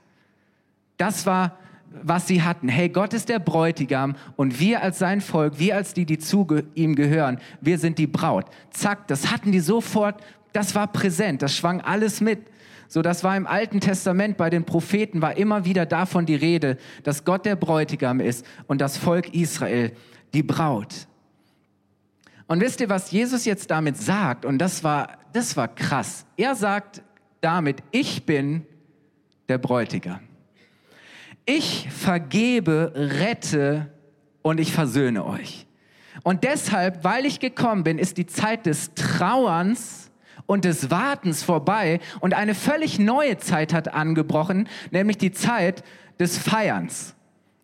Das 0.97 1.25
war, 1.25 1.59
was 2.03 2.27
sie 2.27 2.43
hatten. 2.43 2.69
Hey, 2.69 2.89
Gott 2.89 3.15
ist 3.15 3.29
der 3.29 3.39
Bräutigam 3.39 4.17
und 4.37 4.61
wir 4.61 4.83
als 4.83 4.99
sein 4.99 5.21
Volk, 5.21 5.59
wir 5.59 5.77
als 5.77 5.95
die, 5.95 6.05
die 6.05 6.19
zu 6.19 6.47
ihm 6.75 6.97
gehören, 6.97 7.39
wir 7.61 7.79
sind 7.79 7.99
die 7.99 8.09
Braut. 8.09 8.47
Zack, 8.71 9.07
das 9.07 9.31
hatten 9.31 9.53
die 9.53 9.61
sofort 9.61 10.23
das 10.53 10.75
war 10.75 10.87
präsent, 10.87 11.43
das 11.43 11.57
schwang 11.57 11.81
alles 11.81 12.21
mit. 12.21 12.41
So, 12.89 13.03
das 13.03 13.23
war 13.23 13.37
im 13.37 13.47
Alten 13.47 13.81
Testament 13.81 14.37
bei 14.37 14.51
den 14.51 14.65
Propheten 14.65 15.23
war 15.23 15.37
immer 15.37 15.65
wieder 15.65 15.87
davon 15.87 16.27
die 16.27 16.35
Rede, 16.35 16.77
dass 17.05 17.25
Gott 17.25 17.47
der 17.47 17.55
Bräutigam 17.55 18.19
ist 18.19 18.45
und 18.67 18.81
das 18.81 18.97
Volk 18.97 19.33
Israel 19.33 19.93
die 20.35 20.43
Braut. 20.43 21.07
Und 22.49 22.61
wisst 22.61 22.81
ihr, 22.81 22.89
was 22.89 23.13
Jesus 23.13 23.45
jetzt 23.45 23.71
damit 23.71 23.97
sagt? 23.97 24.45
Und 24.45 24.59
das 24.59 24.83
war, 24.83 25.19
das 25.33 25.57
war 25.57 25.69
krass. 25.69 26.27
Er 26.37 26.57
sagt 26.57 27.01
damit, 27.41 27.81
ich 27.93 28.27
bin 28.27 28.67
der 29.49 29.59
Bräutigam. 29.59 30.19
Ich 31.47 31.89
vergebe, 31.91 32.93
rette 32.97 33.93
und 34.43 34.59
ich 34.59 34.73
versöhne 34.73 35.25
euch. 35.25 35.67
Und 36.25 36.43
deshalb, 36.43 37.05
weil 37.05 37.25
ich 37.25 37.39
gekommen 37.39 37.85
bin, 37.85 37.99
ist 37.99 38.17
die 38.17 38.27
Zeit 38.27 38.67
des 38.67 38.95
Trauerns 38.95 40.10
und 40.51 40.65
des 40.65 40.91
Wartens 40.91 41.45
vorbei 41.45 42.01
und 42.19 42.35
eine 42.35 42.57
völlig 42.57 42.99
neue 42.99 43.39
Zeit 43.39 43.73
hat 43.73 43.95
angebrochen, 43.95 44.69
nämlich 44.91 45.17
die 45.17 45.31
Zeit 45.31 45.85
des 46.19 46.39
Feierns 46.39 47.15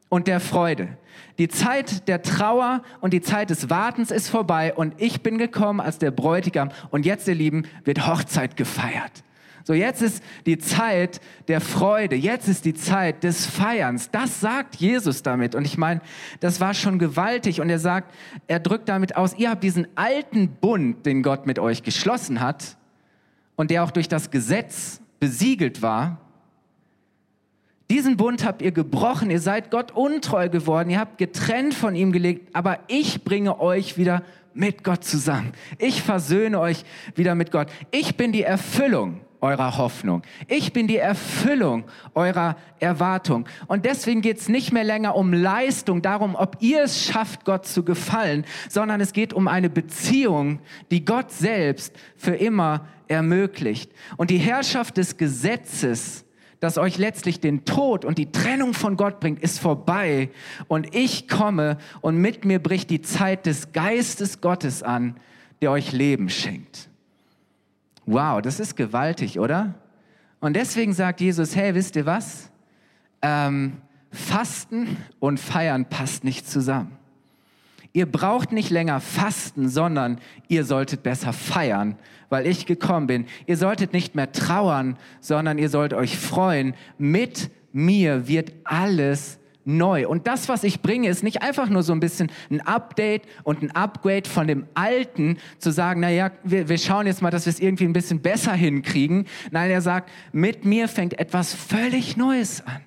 und 0.08 0.28
der 0.28 0.38
Freude. 0.38 0.96
Die 1.38 1.48
Zeit 1.48 2.06
der 2.06 2.22
Trauer 2.22 2.84
und 3.00 3.12
die 3.12 3.22
Zeit 3.22 3.50
des 3.50 3.70
Wartens 3.70 4.12
ist 4.12 4.28
vorbei 4.28 4.72
und 4.72 4.94
ich 4.98 5.20
bin 5.24 5.36
gekommen 5.36 5.80
als 5.80 5.98
der 5.98 6.12
Bräutigam 6.12 6.70
und 6.90 7.04
jetzt, 7.04 7.26
ihr 7.26 7.34
Lieben, 7.34 7.64
wird 7.82 8.06
Hochzeit 8.06 8.56
gefeiert. 8.56 9.24
So, 9.66 9.74
jetzt 9.74 10.00
ist 10.00 10.22
die 10.46 10.58
Zeit 10.58 11.20
der 11.48 11.60
Freude, 11.60 12.14
jetzt 12.14 12.46
ist 12.46 12.64
die 12.64 12.74
Zeit 12.74 13.24
des 13.24 13.46
Feierns. 13.46 14.12
Das 14.12 14.40
sagt 14.40 14.76
Jesus 14.76 15.24
damit. 15.24 15.56
Und 15.56 15.64
ich 15.64 15.76
meine, 15.76 16.02
das 16.38 16.60
war 16.60 16.72
schon 16.72 17.00
gewaltig. 17.00 17.60
Und 17.60 17.68
er 17.68 17.80
sagt, 17.80 18.14
er 18.46 18.60
drückt 18.60 18.88
damit 18.88 19.16
aus, 19.16 19.34
ihr 19.36 19.50
habt 19.50 19.64
diesen 19.64 19.88
alten 19.96 20.50
Bund, 20.50 21.04
den 21.04 21.24
Gott 21.24 21.46
mit 21.46 21.58
euch 21.58 21.82
geschlossen 21.82 22.38
hat 22.38 22.76
und 23.56 23.72
der 23.72 23.82
auch 23.82 23.90
durch 23.90 24.06
das 24.06 24.30
Gesetz 24.30 25.00
besiegelt 25.18 25.82
war. 25.82 26.20
Diesen 27.90 28.16
Bund 28.16 28.44
habt 28.44 28.62
ihr 28.62 28.70
gebrochen, 28.70 29.32
ihr 29.32 29.40
seid 29.40 29.72
Gott 29.72 29.90
untreu 29.90 30.48
geworden, 30.48 30.90
ihr 30.90 31.00
habt 31.00 31.18
getrennt 31.18 31.74
von 31.74 31.96
ihm 31.96 32.12
gelegt, 32.12 32.54
aber 32.54 32.78
ich 32.86 33.24
bringe 33.24 33.58
euch 33.58 33.98
wieder 33.98 34.22
mit 34.54 34.84
Gott 34.84 35.02
zusammen. 35.02 35.54
Ich 35.78 36.02
versöhne 36.02 36.60
euch 36.60 36.84
wieder 37.16 37.34
mit 37.34 37.50
Gott. 37.50 37.66
Ich 37.90 38.16
bin 38.16 38.30
die 38.30 38.42
Erfüllung 38.42 39.25
eurer 39.40 39.76
Hoffnung. 39.78 40.22
Ich 40.48 40.72
bin 40.72 40.86
die 40.86 40.96
Erfüllung 40.96 41.84
eurer 42.14 42.56
Erwartung. 42.78 43.46
Und 43.66 43.84
deswegen 43.84 44.22
geht 44.22 44.38
es 44.38 44.48
nicht 44.48 44.72
mehr 44.72 44.84
länger 44.84 45.14
um 45.14 45.32
Leistung, 45.32 46.02
darum, 46.02 46.34
ob 46.34 46.56
ihr 46.60 46.82
es 46.82 47.04
schafft, 47.04 47.44
Gott 47.44 47.66
zu 47.66 47.84
gefallen, 47.84 48.44
sondern 48.68 49.00
es 49.00 49.12
geht 49.12 49.32
um 49.32 49.48
eine 49.48 49.70
Beziehung, 49.70 50.60
die 50.90 51.04
Gott 51.04 51.30
selbst 51.32 51.94
für 52.16 52.34
immer 52.34 52.86
ermöglicht. 53.08 53.92
Und 54.16 54.30
die 54.30 54.38
Herrschaft 54.38 54.96
des 54.96 55.16
Gesetzes, 55.16 56.24
das 56.60 56.78
euch 56.78 56.98
letztlich 56.98 57.40
den 57.40 57.64
Tod 57.64 58.04
und 58.04 58.18
die 58.18 58.32
Trennung 58.32 58.74
von 58.74 58.96
Gott 58.96 59.20
bringt, 59.20 59.42
ist 59.42 59.58
vorbei. 59.58 60.30
Und 60.68 60.94
ich 60.94 61.28
komme 61.28 61.78
und 62.00 62.16
mit 62.16 62.44
mir 62.44 62.58
bricht 62.58 62.90
die 62.90 63.02
Zeit 63.02 63.46
des 63.46 63.72
Geistes 63.72 64.40
Gottes 64.40 64.82
an, 64.82 65.16
der 65.60 65.70
euch 65.70 65.92
Leben 65.92 66.28
schenkt. 66.28 66.88
Wow, 68.06 68.40
das 68.40 68.60
ist 68.60 68.76
gewaltig, 68.76 69.38
oder? 69.38 69.74
Und 70.40 70.54
deswegen 70.54 70.92
sagt 70.92 71.20
Jesus, 71.20 71.56
hey, 71.56 71.74
wisst 71.74 71.96
ihr 71.96 72.06
was? 72.06 72.50
Ähm, 73.20 73.78
Fasten 74.12 74.96
und 75.18 75.40
Feiern 75.40 75.86
passt 75.86 76.22
nicht 76.24 76.48
zusammen. 76.48 76.96
Ihr 77.92 78.06
braucht 78.06 78.52
nicht 78.52 78.70
länger 78.70 79.00
fasten, 79.00 79.68
sondern 79.68 80.20
ihr 80.48 80.64
solltet 80.64 81.02
besser 81.02 81.32
feiern, 81.32 81.96
weil 82.28 82.46
ich 82.46 82.66
gekommen 82.66 83.06
bin. 83.06 83.26
Ihr 83.46 83.56
solltet 83.56 83.92
nicht 83.94 84.14
mehr 84.14 84.30
trauern, 84.32 84.98
sondern 85.20 85.56
ihr 85.56 85.70
sollt 85.70 85.94
euch 85.94 86.18
freuen. 86.18 86.74
Mit 86.98 87.50
mir 87.72 88.28
wird 88.28 88.52
alles 88.64 89.38
neu. 89.66 90.08
Und 90.08 90.26
das, 90.26 90.48
was 90.48 90.64
ich 90.64 90.80
bringe, 90.80 91.08
ist 91.08 91.22
nicht 91.22 91.42
einfach 91.42 91.68
nur 91.68 91.82
so 91.82 91.92
ein 91.92 92.00
bisschen 92.00 92.30
ein 92.50 92.60
Update 92.60 93.22
und 93.42 93.62
ein 93.62 93.70
Upgrade 93.72 94.28
von 94.28 94.46
dem 94.46 94.66
Alten, 94.74 95.38
zu 95.58 95.70
sagen, 95.70 96.00
naja, 96.00 96.30
wir, 96.44 96.68
wir 96.68 96.78
schauen 96.78 97.06
jetzt 97.06 97.20
mal, 97.20 97.30
dass 97.30 97.46
wir 97.46 97.50
es 97.50 97.60
irgendwie 97.60 97.84
ein 97.84 97.92
bisschen 97.92 98.20
besser 98.20 98.52
hinkriegen. 98.52 99.26
Nein, 99.50 99.70
er 99.70 99.82
sagt, 99.82 100.10
mit 100.32 100.64
mir 100.64 100.88
fängt 100.88 101.18
etwas 101.18 101.52
völlig 101.52 102.16
Neues 102.16 102.64
an. 102.66 102.80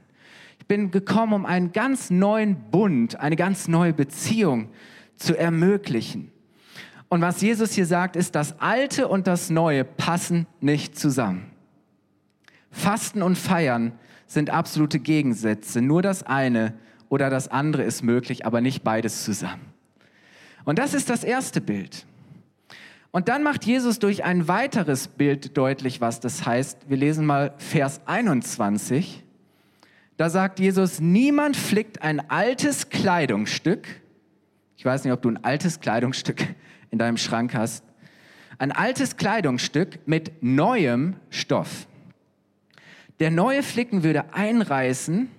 Ich 0.59 0.65
bin 0.65 0.91
gekommen, 0.91 1.33
um 1.33 1.45
einen 1.45 1.71
ganz 1.71 2.09
neuen 2.09 2.55
Bund, 2.71 3.19
eine 3.19 3.35
ganz 3.35 3.67
neue 3.67 3.93
Beziehung 3.93 4.69
zu 5.17 5.37
ermöglichen. 5.37 6.31
Und 7.09 7.21
was 7.21 7.41
Jesus 7.41 7.73
hier 7.73 7.87
sagt, 7.87 8.15
ist, 8.15 8.35
das 8.35 8.59
Alte 8.59 9.07
und 9.07 9.27
das 9.27 9.49
Neue 9.49 9.83
passen 9.83 10.45
nicht 10.61 10.97
zusammen. 10.97 11.51
Fasten 12.71 13.23
und 13.23 13.35
Feiern 13.35 13.93
sind 14.29 14.51
absolute 14.51 14.99
Gegensätze. 14.99 15.81
Nur 15.81 16.01
das 16.01 16.23
eine 16.23 16.73
oder 17.09 17.29
das 17.29 17.47
andere 17.47 17.83
ist 17.83 18.03
möglich, 18.03 18.45
aber 18.45 18.61
nicht 18.61 18.83
beides 18.83 19.25
zusammen. 19.25 19.73
Und 20.63 20.77
das 20.79 20.93
ist 20.93 21.09
das 21.09 21.23
erste 21.23 21.61
Bild. 21.61 22.05
Und 23.11 23.27
dann 23.27 23.41
macht 23.41 23.65
Jesus 23.65 23.97
durch 23.97 24.23
ein 24.23 24.47
weiteres 24.47 25.07
Bild 25.07 25.57
deutlich, 25.57 25.99
was 25.99 26.19
das 26.19 26.45
heißt. 26.45 26.89
Wir 26.89 26.97
lesen 26.97 27.25
mal 27.25 27.55
Vers 27.57 28.01
21. 28.05 29.23
Da 30.15 30.29
sagt 30.29 30.59
Jesus, 30.59 30.99
niemand 30.99 31.57
flickt 31.57 32.03
ein 32.03 32.29
altes 32.29 32.89
Kleidungsstück. 32.89 33.87
Ich 34.77 34.85
weiß 34.85 35.03
nicht, 35.03 35.13
ob 35.13 35.23
du 35.23 35.29
ein 35.29 35.43
altes 35.43 35.79
Kleidungsstück 35.79 36.45
in 36.91 36.99
deinem 36.99 37.17
Schrank 37.17 37.55
hast. 37.55 37.83
Ein 38.59 38.71
altes 38.71 39.17
Kleidungsstück 39.17 39.99
mit 40.05 40.43
neuem 40.43 41.15
Stoff. 41.31 41.87
Der 43.19 43.31
neue 43.31 43.63
Flicken 43.63 44.03
würde 44.03 44.33
einreißen 44.33 45.29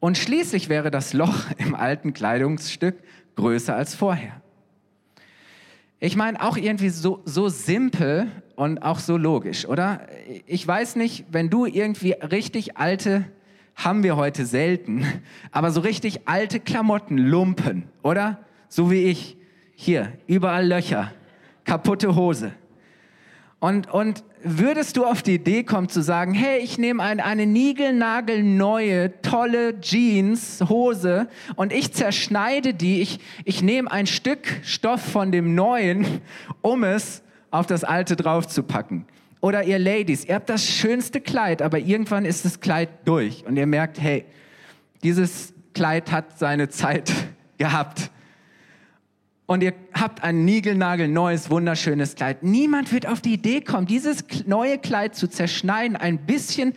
und 0.00 0.18
schließlich 0.18 0.68
wäre 0.68 0.90
das 0.90 1.12
Loch 1.12 1.44
im 1.58 1.74
alten 1.74 2.12
Kleidungsstück 2.12 2.96
größer 3.36 3.76
als 3.76 3.94
vorher. 3.94 4.42
Ich 6.00 6.16
meine, 6.16 6.42
auch 6.42 6.56
irgendwie 6.56 6.88
so, 6.88 7.22
so 7.24 7.48
simpel 7.48 8.26
und 8.56 8.82
auch 8.82 8.98
so 8.98 9.16
logisch, 9.16 9.66
oder? 9.66 10.08
Ich 10.46 10.66
weiß 10.66 10.96
nicht, 10.96 11.26
wenn 11.30 11.48
du 11.48 11.64
irgendwie 11.64 12.10
richtig 12.12 12.76
alte, 12.76 13.24
haben 13.76 14.02
wir 14.02 14.16
heute 14.16 14.44
selten, 14.44 15.06
aber 15.52 15.70
so 15.70 15.80
richtig 15.80 16.26
alte 16.26 16.58
Klamotten, 16.58 17.18
Lumpen, 17.18 17.84
oder? 18.02 18.40
So 18.68 18.90
wie 18.90 19.04
ich. 19.04 19.36
Hier, 19.76 20.12
überall 20.26 20.66
Löcher, 20.66 21.12
kaputte 21.64 22.16
Hose. 22.16 22.52
Und, 23.60 23.88
und 23.88 24.24
würdest 24.44 24.96
du 24.96 25.04
auf 25.04 25.22
die 25.22 25.34
Idee 25.34 25.64
kommen 25.64 25.88
zu 25.88 26.02
sagen, 26.02 26.34
hey, 26.34 26.60
ich 26.60 26.78
nehme 26.78 27.02
ein, 27.02 27.20
eine 27.20 27.46
niegelnagelneue, 27.46 29.20
tolle 29.22 29.80
Jeans, 29.80 30.62
Hose 30.68 31.28
und 31.56 31.72
ich 31.72 31.92
zerschneide 31.92 32.74
die, 32.74 33.02
ich, 33.02 33.20
ich 33.44 33.62
nehme 33.62 33.90
ein 33.90 34.06
Stück 34.06 34.60
Stoff 34.62 35.00
von 35.00 35.32
dem 35.32 35.54
neuen, 35.54 36.20
um 36.60 36.84
es 36.84 37.22
auf 37.50 37.66
das 37.66 37.84
alte 37.84 38.16
draufzupacken. 38.16 39.06
Oder 39.40 39.64
ihr 39.64 39.78
Ladies, 39.78 40.24
ihr 40.24 40.36
habt 40.36 40.48
das 40.48 40.66
schönste 40.66 41.20
Kleid, 41.20 41.62
aber 41.62 41.78
irgendwann 41.78 42.24
ist 42.24 42.44
das 42.44 42.60
Kleid 42.60 42.88
durch 43.04 43.44
und 43.46 43.56
ihr 43.56 43.66
merkt, 43.66 44.00
hey, 44.00 44.24
dieses 45.02 45.52
Kleid 45.74 46.12
hat 46.12 46.38
seine 46.38 46.68
Zeit 46.68 47.12
gehabt 47.58 48.10
und 49.46 49.62
ihr 49.62 49.74
habt 49.92 50.22
ein 50.22 50.44
niegelnagelneues, 50.44 51.50
wunderschönes 51.50 52.14
Kleid. 52.14 52.42
Niemand 52.42 52.92
wird 52.92 53.06
auf 53.06 53.20
die 53.20 53.34
Idee 53.34 53.60
kommen, 53.60 53.86
dieses 53.86 54.24
neue 54.46 54.78
Kleid 54.78 55.14
zu 55.14 55.28
zerschneiden, 55.28 55.96
ein 55.96 56.18
bisschen 56.18 56.74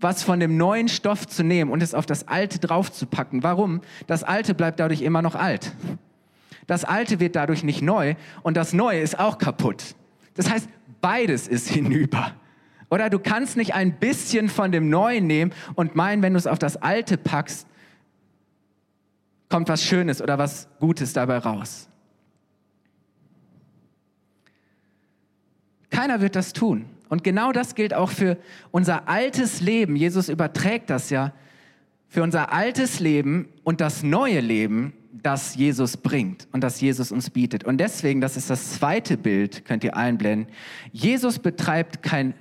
was 0.00 0.22
von 0.22 0.40
dem 0.40 0.56
neuen 0.56 0.88
Stoff 0.88 1.26
zu 1.26 1.42
nehmen 1.42 1.70
und 1.70 1.82
es 1.82 1.94
auf 1.94 2.06
das 2.06 2.26
alte 2.26 2.58
draufzupacken. 2.58 3.42
Warum? 3.42 3.82
Das 4.06 4.24
alte 4.24 4.54
bleibt 4.54 4.80
dadurch 4.80 5.02
immer 5.02 5.22
noch 5.22 5.34
alt. 5.34 5.72
Das 6.66 6.84
alte 6.84 7.20
wird 7.20 7.36
dadurch 7.36 7.64
nicht 7.64 7.82
neu 7.82 8.14
und 8.42 8.56
das 8.56 8.72
neue 8.72 9.00
ist 9.00 9.18
auch 9.18 9.38
kaputt. 9.38 9.94
Das 10.34 10.50
heißt, 10.50 10.68
beides 11.00 11.48
ist 11.48 11.68
hinüber. 11.70 12.32
Oder 12.90 13.08
du 13.08 13.18
kannst 13.18 13.56
nicht 13.56 13.74
ein 13.74 13.98
bisschen 13.98 14.48
von 14.48 14.72
dem 14.72 14.88
Neuen 14.88 15.26
nehmen 15.26 15.52
und 15.74 15.94
meinen, 15.94 16.22
wenn 16.22 16.32
du 16.32 16.38
es 16.38 16.46
auf 16.46 16.58
das 16.58 16.76
Alte 16.76 17.16
packst, 17.16 17.66
kommt 19.50 19.68
was 19.68 19.84
Schönes 19.84 20.22
oder 20.22 20.38
was 20.38 20.68
Gutes 20.78 21.12
dabei 21.12 21.38
raus. 21.38 21.88
Keiner 25.90 26.20
wird 26.20 26.36
das 26.36 26.52
tun. 26.54 26.86
Und 27.08 27.24
genau 27.24 27.50
das 27.52 27.74
gilt 27.74 27.92
auch 27.92 28.10
für 28.10 28.38
unser 28.70 29.08
altes 29.08 29.60
Leben. 29.60 29.96
Jesus 29.96 30.28
überträgt 30.28 30.88
das 30.88 31.10
ja 31.10 31.32
für 32.08 32.22
unser 32.22 32.52
altes 32.52 33.00
Leben 33.00 33.48
und 33.64 33.80
das 33.80 34.02
neue 34.02 34.40
Leben, 34.40 34.92
das 35.12 35.56
Jesus 35.56 35.96
bringt 35.96 36.46
und 36.52 36.62
das 36.62 36.80
Jesus 36.80 37.10
uns 37.12 37.30
bietet. 37.30 37.64
Und 37.64 37.78
deswegen, 37.78 38.20
das 38.20 38.36
ist 38.36 38.48
das 38.48 38.74
zweite 38.74 39.16
Bild, 39.16 39.64
könnt 39.64 39.82
ihr 39.84 39.96
einblenden. 39.96 40.52
Jesus 40.92 41.40
betreibt 41.40 42.02
kein 42.02 42.34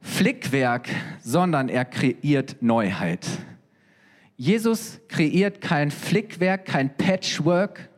Flickwerk, 0.00 0.88
sondern 1.20 1.68
er 1.68 1.84
kreiert 1.84 2.56
Neuheit. 2.60 3.26
Jesus 4.40 5.00
kreiert 5.08 5.60
kein 5.60 5.90
Flickwerk, 5.90 6.64
kein 6.64 6.96
Patchwork, 6.96 7.88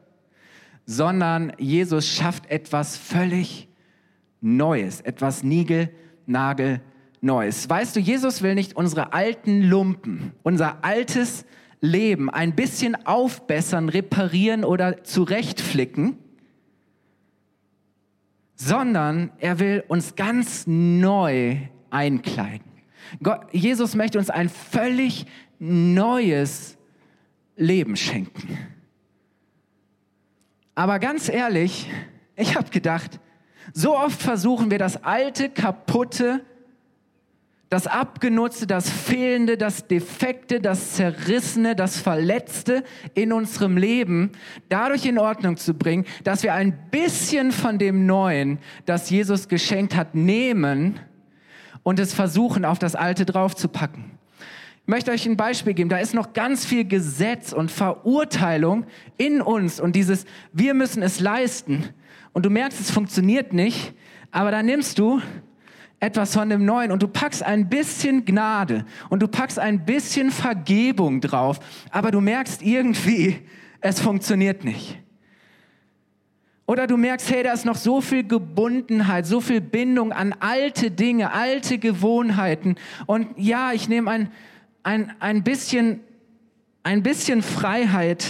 sondern 0.87 1.53
Jesus 1.59 2.09
schafft 2.09 2.51
etwas 2.51 2.97
völlig 2.97 3.69
Neues, 4.41 5.03
etwas 5.03 5.43
Nigel-Nagel-Neues. 5.43 7.69
Weißt 7.69 7.95
du, 7.95 8.01
Jesus 8.01 8.41
will 8.41 8.55
nicht 8.55 8.75
unsere 8.75 9.13
alten 9.13 9.61
Lumpen, 9.61 10.33
unser 10.43 10.83
altes 10.83 11.45
Leben 11.83 12.31
ein 12.31 12.57
bisschen 12.57 12.95
aufbessern, 13.07 13.91
reparieren 13.91 14.65
oder 14.65 15.05
zurechtflicken, 15.05 16.17
sondern 18.55 19.31
er 19.41 19.59
will 19.59 19.85
uns 19.89 20.15
ganz 20.15 20.67
neu 20.67 21.59
einkleiden. 21.91 22.65
Gott, 23.23 23.43
Jesus 23.53 23.95
möchte 23.95 24.19
uns 24.19 24.31
ein 24.31 24.49
völlig 24.49 25.27
neues 25.61 26.77
Leben 27.57 27.95
schenken. 27.95 28.59
Aber 30.75 30.99
ganz 30.99 31.29
ehrlich, 31.29 31.89
ich 32.35 32.57
habe 32.57 32.71
gedacht, 32.71 33.21
so 33.75 33.97
oft 33.97 34.21
versuchen 34.21 34.71
wir 34.71 34.79
das 34.79 35.05
alte, 35.05 35.51
kaputte, 35.51 36.43
das 37.69 37.87
abgenutzte, 37.87 38.67
das 38.67 38.91
fehlende, 38.91 39.57
das 39.57 39.87
defekte, 39.87 40.61
das 40.61 40.95
zerrissene, 40.95 41.77
das 41.77 41.99
verletzte 41.99 42.83
in 43.15 43.33
unserem 43.33 43.77
Leben 43.77 44.33
dadurch 44.69 45.07
in 45.07 45.19
Ordnung 45.19 45.57
zu 45.57 45.75
bringen, 45.75 46.05
dass 46.25 46.43
wir 46.43 46.55
ein 46.55 46.91
bisschen 46.91 47.53
von 47.53 47.79
dem 47.79 48.07
Neuen, 48.07 48.59
das 48.87 49.09
Jesus 49.11 49.47
geschenkt 49.47 49.95
hat, 49.95 50.17
nehmen 50.17 50.99
und 51.85 52.01
es 52.01 52.13
versuchen, 52.13 52.65
auf 52.65 52.81
das 52.81 52.97
Alte 52.97 53.25
draufzupacken. 53.25 54.20
Möchte 54.91 55.13
euch 55.13 55.25
ein 55.25 55.37
Beispiel 55.37 55.73
geben. 55.73 55.89
Da 55.89 55.99
ist 55.99 56.15
noch 56.15 56.33
ganz 56.33 56.67
viel 56.67 56.85
Gesetz 56.85 57.53
und 57.53 57.71
Verurteilung 57.71 58.87
in 59.19 59.41
uns 59.41 59.79
und 59.79 59.95
dieses, 59.95 60.25
wir 60.53 60.75
müssen 60.75 61.01
es 61.05 61.21
leisten. 61.21 61.91
Und 62.33 62.45
du 62.45 62.51
merkst, 62.51 62.81
es 62.81 62.91
funktioniert 62.91 63.53
nicht, 63.53 63.95
aber 64.33 64.51
da 64.51 64.65
nimmst 64.65 64.99
du 64.99 65.23
etwas 66.01 66.35
von 66.35 66.49
dem 66.49 66.65
Neuen 66.65 66.91
und 66.91 67.05
du 67.05 67.07
packst 67.07 67.45
ein 67.45 67.69
bisschen 67.69 68.25
Gnade 68.25 68.85
und 69.11 69.23
du 69.23 69.29
packst 69.29 69.61
ein 69.61 69.85
bisschen 69.85 70.33
Vergebung 70.33 71.21
drauf, 71.21 71.61
aber 71.93 72.11
du 72.11 72.21
merkst 72.21 72.61
irgendwie, 72.61 73.39
es 73.81 74.01
funktioniert 74.01 74.65
nicht. 74.65 74.99
Oder 76.67 76.89
du 76.89 76.97
merkst, 76.97 77.31
hey, 77.31 77.45
da 77.45 77.53
ist 77.53 77.65
noch 77.65 77.77
so 77.77 78.01
viel 78.01 78.27
Gebundenheit, 78.27 79.25
so 79.25 79.41
viel 79.41 79.61
Bindung 79.61 80.11
an 80.11 80.35
alte 80.41 80.91
Dinge, 80.91 81.33
alte 81.33 81.79
Gewohnheiten. 81.79 82.75
Und 83.07 83.29
ja, 83.37 83.73
ich 83.73 83.89
nehme 83.89 84.11
ein, 84.11 84.31
ein, 84.83 85.15
ein, 85.21 85.43
bisschen, 85.43 86.01
ein 86.83 87.03
bisschen 87.03 87.43
Freiheit. 87.43 88.27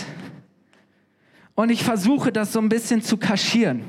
Und 1.55 1.71
ich 1.71 1.85
versuche 1.85 2.33
das 2.33 2.53
so 2.53 2.61
ein 2.61 2.69
bisschen 2.69 3.03
zu 3.03 3.17
kaschieren 3.17 3.85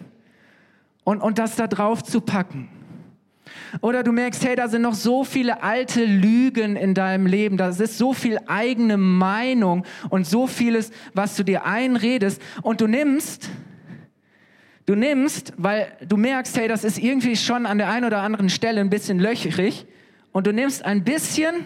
und, 1.03 1.21
und 1.21 1.39
das 1.39 1.55
da 1.55 1.67
drauf 1.67 2.03
zu 2.03 2.21
packen. 2.21 2.69
Oder 3.81 4.03
du 4.03 4.11
merkst, 4.11 4.45
hey, 4.45 4.55
da 4.55 4.67
sind 4.67 4.81
noch 4.81 4.93
so 4.93 5.23
viele 5.23 5.63
alte 5.63 6.03
Lügen 6.03 6.75
in 6.75 6.93
deinem 6.93 7.25
Leben, 7.25 7.57
da 7.57 7.69
ist 7.69 7.97
so 7.97 8.13
viel 8.13 8.37
eigene 8.45 8.97
Meinung 8.97 9.85
und 10.09 10.27
so 10.27 10.47
vieles, 10.47 10.91
was 11.13 11.35
du 11.35 11.43
dir 11.43 11.65
einredest. 11.65 12.41
Und 12.61 12.81
du 12.81 12.87
nimmst, 12.87 13.49
du 14.85 14.95
nimmst, 14.95 15.53
weil 15.57 15.93
du 16.05 16.17
merkst, 16.17 16.57
hey, 16.57 16.67
das 16.67 16.83
ist 16.83 16.97
irgendwie 16.97 17.37
schon 17.37 17.65
an 17.65 17.77
der 17.77 17.89
einen 17.89 18.05
oder 18.05 18.21
anderen 18.21 18.49
Stelle 18.49 18.81
ein 18.81 18.89
bisschen 18.89 19.19
löchrig. 19.19 19.85
Und 20.33 20.47
du 20.47 20.53
nimmst 20.53 20.83
ein 20.83 21.03
bisschen 21.03 21.65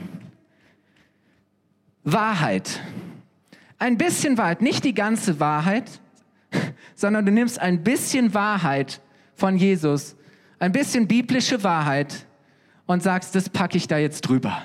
Wahrheit. 2.06 2.82
Ein 3.80 3.98
bisschen 3.98 4.38
Wahrheit, 4.38 4.62
nicht 4.62 4.84
die 4.86 4.94
ganze 4.94 5.40
Wahrheit, 5.40 6.00
sondern 6.96 7.26
du 7.26 7.32
nimmst 7.32 7.60
ein 7.60 7.84
bisschen 7.84 8.34
Wahrheit 8.34 9.02
von 9.34 9.58
Jesus, 9.58 10.16
ein 10.60 10.72
bisschen 10.72 11.08
biblische 11.08 11.64
Wahrheit 11.64 12.26
und 12.86 13.04
sagst, 13.04 13.36
das 13.36 13.50
packe 13.50 13.78
ich 13.78 13.88
da 13.88 13.98
jetzt 13.98 14.22
drüber 14.22 14.62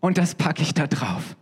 und 0.00 0.16
das 0.16 0.34
packe 0.34 0.62
ich 0.62 0.72
da 0.72 0.86
drauf. 0.86 1.36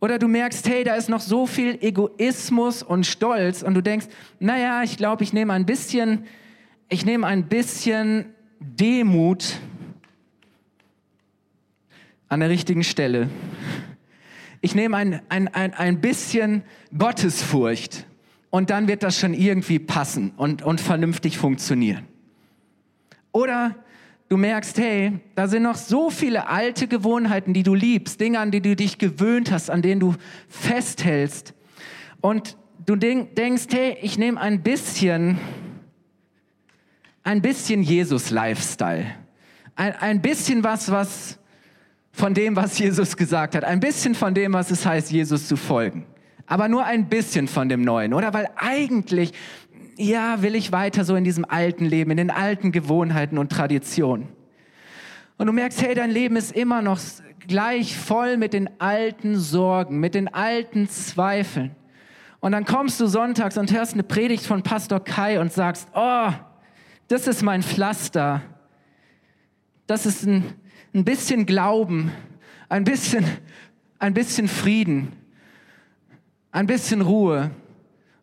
Oder 0.00 0.18
du 0.18 0.28
merkst, 0.28 0.68
hey, 0.68 0.84
da 0.84 0.94
ist 0.94 1.08
noch 1.08 1.20
so 1.20 1.46
viel 1.46 1.78
Egoismus 1.82 2.82
und 2.82 3.04
Stolz 3.04 3.62
und 3.62 3.74
du 3.74 3.82
denkst, 3.82 4.06
naja, 4.38 4.82
ich 4.84 4.96
glaube, 4.96 5.24
ich 5.24 5.32
nehme 5.32 5.52
ein 5.52 5.66
bisschen, 5.66 6.24
ich 6.88 7.04
nehme 7.04 7.26
ein 7.26 7.48
bisschen 7.48 8.26
Demut 8.60 9.58
an 12.28 12.40
der 12.40 12.48
richtigen 12.48 12.84
Stelle. 12.84 13.28
Ich 14.60 14.74
nehme 14.74 14.96
ein, 14.96 15.20
ein, 15.28 15.48
ein, 15.48 15.74
ein 15.74 16.00
bisschen 16.00 16.62
Gottesfurcht 16.96 18.06
und 18.50 18.70
dann 18.70 18.88
wird 18.88 19.02
das 19.02 19.18
schon 19.18 19.34
irgendwie 19.34 19.78
passen 19.78 20.32
und, 20.36 20.62
und 20.62 20.80
vernünftig 20.80 21.38
funktionieren. 21.38 22.06
Oder 23.32 23.76
du 24.28 24.36
merkst, 24.36 24.78
hey, 24.78 25.20
da 25.34 25.46
sind 25.46 25.62
noch 25.62 25.76
so 25.76 26.10
viele 26.10 26.48
alte 26.48 26.88
Gewohnheiten, 26.88 27.52
die 27.52 27.62
du 27.62 27.74
liebst, 27.74 28.20
Dinge, 28.20 28.40
an 28.40 28.50
die 28.50 28.62
du 28.62 28.74
dich 28.74 28.98
gewöhnt 28.98 29.52
hast, 29.52 29.70
an 29.70 29.82
denen 29.82 30.00
du 30.00 30.14
festhältst. 30.48 31.54
Und 32.20 32.56
du 32.86 32.96
denkst, 32.96 33.66
hey, 33.70 33.98
ich 34.00 34.18
nehme 34.18 34.40
ein 34.40 34.62
bisschen, 34.62 35.38
ein 37.22 37.42
bisschen 37.42 37.82
Jesus-Lifestyle. 37.82 39.06
Ein, 39.74 39.92
ein 39.96 40.22
bisschen 40.22 40.64
was, 40.64 40.90
was 40.90 41.38
von 42.16 42.32
dem, 42.32 42.56
was 42.56 42.78
Jesus 42.78 43.14
gesagt 43.14 43.54
hat. 43.54 43.62
Ein 43.62 43.78
bisschen 43.78 44.14
von 44.14 44.32
dem, 44.32 44.54
was 44.54 44.70
es 44.70 44.86
heißt, 44.86 45.12
Jesus 45.12 45.46
zu 45.46 45.56
folgen. 45.56 46.06
Aber 46.46 46.66
nur 46.66 46.82
ein 46.82 47.10
bisschen 47.10 47.46
von 47.46 47.68
dem 47.68 47.82
Neuen, 47.82 48.14
oder? 48.14 48.32
Weil 48.32 48.48
eigentlich 48.56 49.34
ja, 49.98 50.40
will 50.40 50.54
ich 50.54 50.72
weiter 50.72 51.04
so 51.04 51.14
in 51.14 51.24
diesem 51.24 51.44
alten 51.44 51.84
Leben, 51.84 52.10
in 52.10 52.16
den 52.16 52.30
alten 52.30 52.72
Gewohnheiten 52.72 53.36
und 53.36 53.52
Traditionen. 53.52 54.28
Und 55.36 55.46
du 55.46 55.52
merkst, 55.52 55.82
hey, 55.82 55.94
dein 55.94 56.10
Leben 56.10 56.36
ist 56.36 56.56
immer 56.56 56.80
noch 56.80 56.98
gleich 57.46 57.96
voll 57.96 58.38
mit 58.38 58.54
den 58.54 58.80
alten 58.80 59.36
Sorgen, 59.36 60.00
mit 60.00 60.14
den 60.14 60.32
alten 60.32 60.88
Zweifeln. 60.88 61.74
Und 62.40 62.52
dann 62.52 62.64
kommst 62.64 62.98
du 62.98 63.06
sonntags 63.06 63.58
und 63.58 63.72
hörst 63.72 63.92
eine 63.92 64.02
Predigt 64.04 64.46
von 64.46 64.62
Pastor 64.62 65.00
Kai 65.00 65.38
und 65.38 65.52
sagst, 65.52 65.88
oh, 65.94 66.30
das 67.08 67.26
ist 67.26 67.42
mein 67.42 67.62
Pflaster. 67.62 68.40
Das 69.86 70.06
ist 70.06 70.24
ein, 70.24 70.54
ein 70.96 71.04
bisschen 71.04 71.44
Glauben, 71.44 72.10
ein 72.70 72.84
bisschen, 72.84 73.24
ein 73.98 74.14
bisschen 74.14 74.48
Frieden, 74.48 75.12
ein 76.50 76.66
bisschen 76.66 77.02
Ruhe 77.02 77.50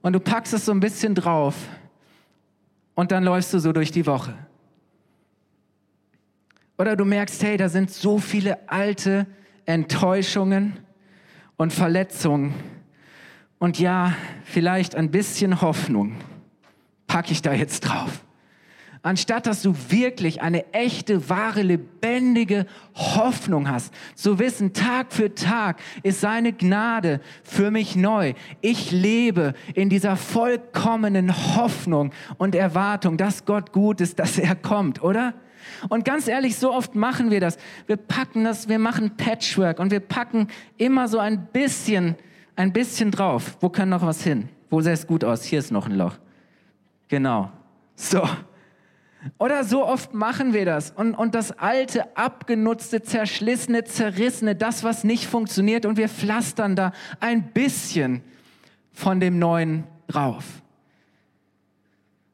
und 0.02 0.14
du 0.14 0.20
packst 0.20 0.54
es 0.54 0.66
so 0.66 0.72
ein 0.72 0.80
bisschen 0.80 1.14
drauf 1.14 1.56
und 2.96 3.12
dann 3.12 3.24
läufst 3.24 3.54
du 3.54 3.60
so 3.60 3.72
durch 3.74 3.92
die 3.92 4.08
Woche. 4.08 4.36
Oder 6.80 6.96
du 6.96 7.06
merkst, 7.06 7.44
hey, 7.44 7.58
da 7.58 7.70
sind 7.70 7.92
so 7.92 8.18
viele 8.18 8.68
alte 8.68 9.28
Enttäuschungen 9.68 10.74
und 11.58 11.72
Verletzungen. 11.72 12.56
Und 13.60 13.78
ja, 13.78 14.16
vielleicht 14.46 14.96
ein 14.96 15.12
bisschen 15.12 15.62
Hoffnung 15.62 16.16
packe 17.06 17.32
ich 17.32 17.44
da 17.44 17.54
jetzt 17.54 17.82
drauf 17.82 18.23
anstatt 19.04 19.46
dass 19.46 19.62
du 19.62 19.76
wirklich 19.90 20.42
eine 20.42 20.74
echte, 20.74 21.30
wahre, 21.30 21.62
lebendige 21.62 22.66
Hoffnung 22.96 23.70
hast, 23.70 23.94
zu 24.16 24.40
wissen, 24.40 24.74
Tag 24.74 25.14
für 25.14 25.36
Tag 25.36 25.80
ist 26.02 26.22
seine 26.22 26.54
Gnade 26.54 27.22
für 27.44 27.70
mich 27.70 27.96
neu. 27.96 28.34
Ich 28.62 28.92
lebe 28.92 29.54
in 29.76 29.90
dieser 29.90 30.16
vollkommenen 30.16 31.56
Hoffnung 31.56 32.12
und 32.38 32.56
Erwartung, 32.56 33.18
dass 33.18 33.46
Gott 33.46 33.72
gut 33.74 34.02
ist, 34.02 34.18
dass 34.20 34.40
er 34.40 34.56
kommt, 34.56 35.04
oder? 35.04 35.34
Und 35.90 36.06
ganz 36.06 36.28
ehrlich, 36.28 36.58
so 36.58 36.74
oft 36.74 36.96
machen 36.96 37.30
wir 37.30 37.40
das. 37.40 37.58
Wir 37.88 37.98
packen 37.98 38.44
das, 38.44 38.68
wir 38.68 38.80
machen 38.80 39.16
Patchwork 39.18 39.80
und 39.80 39.92
wir 39.92 40.00
packen 40.00 40.48
immer 40.78 41.08
so 41.08 41.20
ein 41.20 41.48
bisschen, 41.48 42.16
ein 42.56 42.74
bisschen 42.74 43.12
drauf. 43.12 43.58
Wo 43.60 43.70
kann 43.70 43.90
noch 43.90 44.02
was 44.02 44.24
hin? 44.24 44.50
Wo 44.70 44.82
sähe 44.82 44.94
es 44.94 45.08
gut 45.08 45.24
aus? 45.24 45.44
Hier 45.44 45.60
ist 45.60 45.72
noch 45.72 45.88
ein 45.88 45.96
Loch. 45.96 46.16
Genau. 47.08 47.52
So. 47.96 48.28
Oder 49.38 49.64
so 49.64 49.86
oft 49.86 50.14
machen 50.14 50.54
wir 50.54 50.66
das 50.66 50.92
und, 50.92 51.16
und 51.16 51.34
das 51.34 51.58
alte, 51.58 52.18
abgenutzte, 52.18 53.02
zerschlissene, 53.02 53.84
zerrissene, 53.86 54.56
das, 54.56 54.84
was 54.84 55.04
nicht 55.04 55.28
funktioniert 55.28 55.86
und 55.86 55.98
wir 55.98 56.10
pflastern 56.10 56.76
da 56.76 56.92
ein 57.20 57.52
bisschen 57.52 58.22
von 58.92 59.20
dem 59.20 59.40
Neuen 59.40 59.86
drauf. 60.08 60.44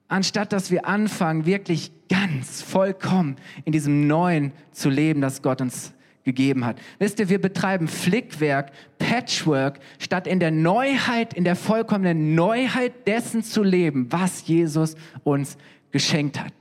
Anstatt 0.08 0.52
dass 0.52 0.72
wir 0.72 0.88
anfangen, 0.88 1.46
wirklich 1.46 1.92
ganz 2.10 2.64
vollkommen 2.64 3.36
in 3.66 3.72
diesem 3.72 4.08
Neuen 4.08 4.52
zu 4.72 4.90
leben, 4.90 5.22
das 5.22 5.44
Gott 5.44 5.62
uns 5.62 5.94
gegeben 6.24 6.66
hat. 6.66 6.80
Wisst 6.98 7.20
ihr, 7.20 7.30
wir 7.30 7.40
betreiben 7.40 7.88
Flickwerk, 7.88 8.72
Patchwork, 8.98 9.80
statt 10.00 10.28
in 10.28 10.40
der 10.40 10.52
Neuheit, 10.52 11.34
in 11.34 11.44
der 11.44 11.56
vollkommenen 11.56 12.36
Neuheit 12.36 13.08
dessen 13.08 13.44
zu 13.44 13.64
leben, 13.64 14.12
was 14.12 14.48
Jesus 14.48 14.96
uns 15.24 15.58
geschenkt 15.92 16.40
hat. 16.40 16.54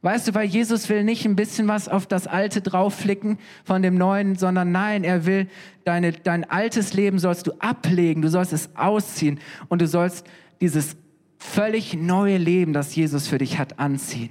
Weißt 0.00 0.28
du, 0.28 0.34
weil 0.34 0.46
Jesus 0.46 0.88
will 0.88 1.02
nicht 1.02 1.24
ein 1.24 1.34
bisschen 1.34 1.66
was 1.66 1.88
auf 1.88 2.06
das 2.06 2.28
Alte 2.28 2.60
draufflicken 2.60 3.38
von 3.64 3.82
dem 3.82 3.96
Neuen, 3.96 4.36
sondern 4.36 4.70
nein, 4.70 5.02
er 5.02 5.26
will 5.26 5.48
deine, 5.84 6.12
dein 6.12 6.48
altes 6.48 6.94
Leben 6.94 7.18
sollst 7.18 7.48
du 7.48 7.52
ablegen, 7.58 8.22
du 8.22 8.30
sollst 8.30 8.52
es 8.52 8.70
ausziehen 8.76 9.40
und 9.68 9.82
du 9.82 9.88
sollst 9.88 10.24
dieses 10.60 10.96
völlig 11.38 11.94
neue 11.94 12.38
Leben, 12.38 12.72
das 12.72 12.94
Jesus 12.94 13.26
für 13.26 13.38
dich 13.38 13.58
hat, 13.58 13.80
anziehen. 13.80 14.30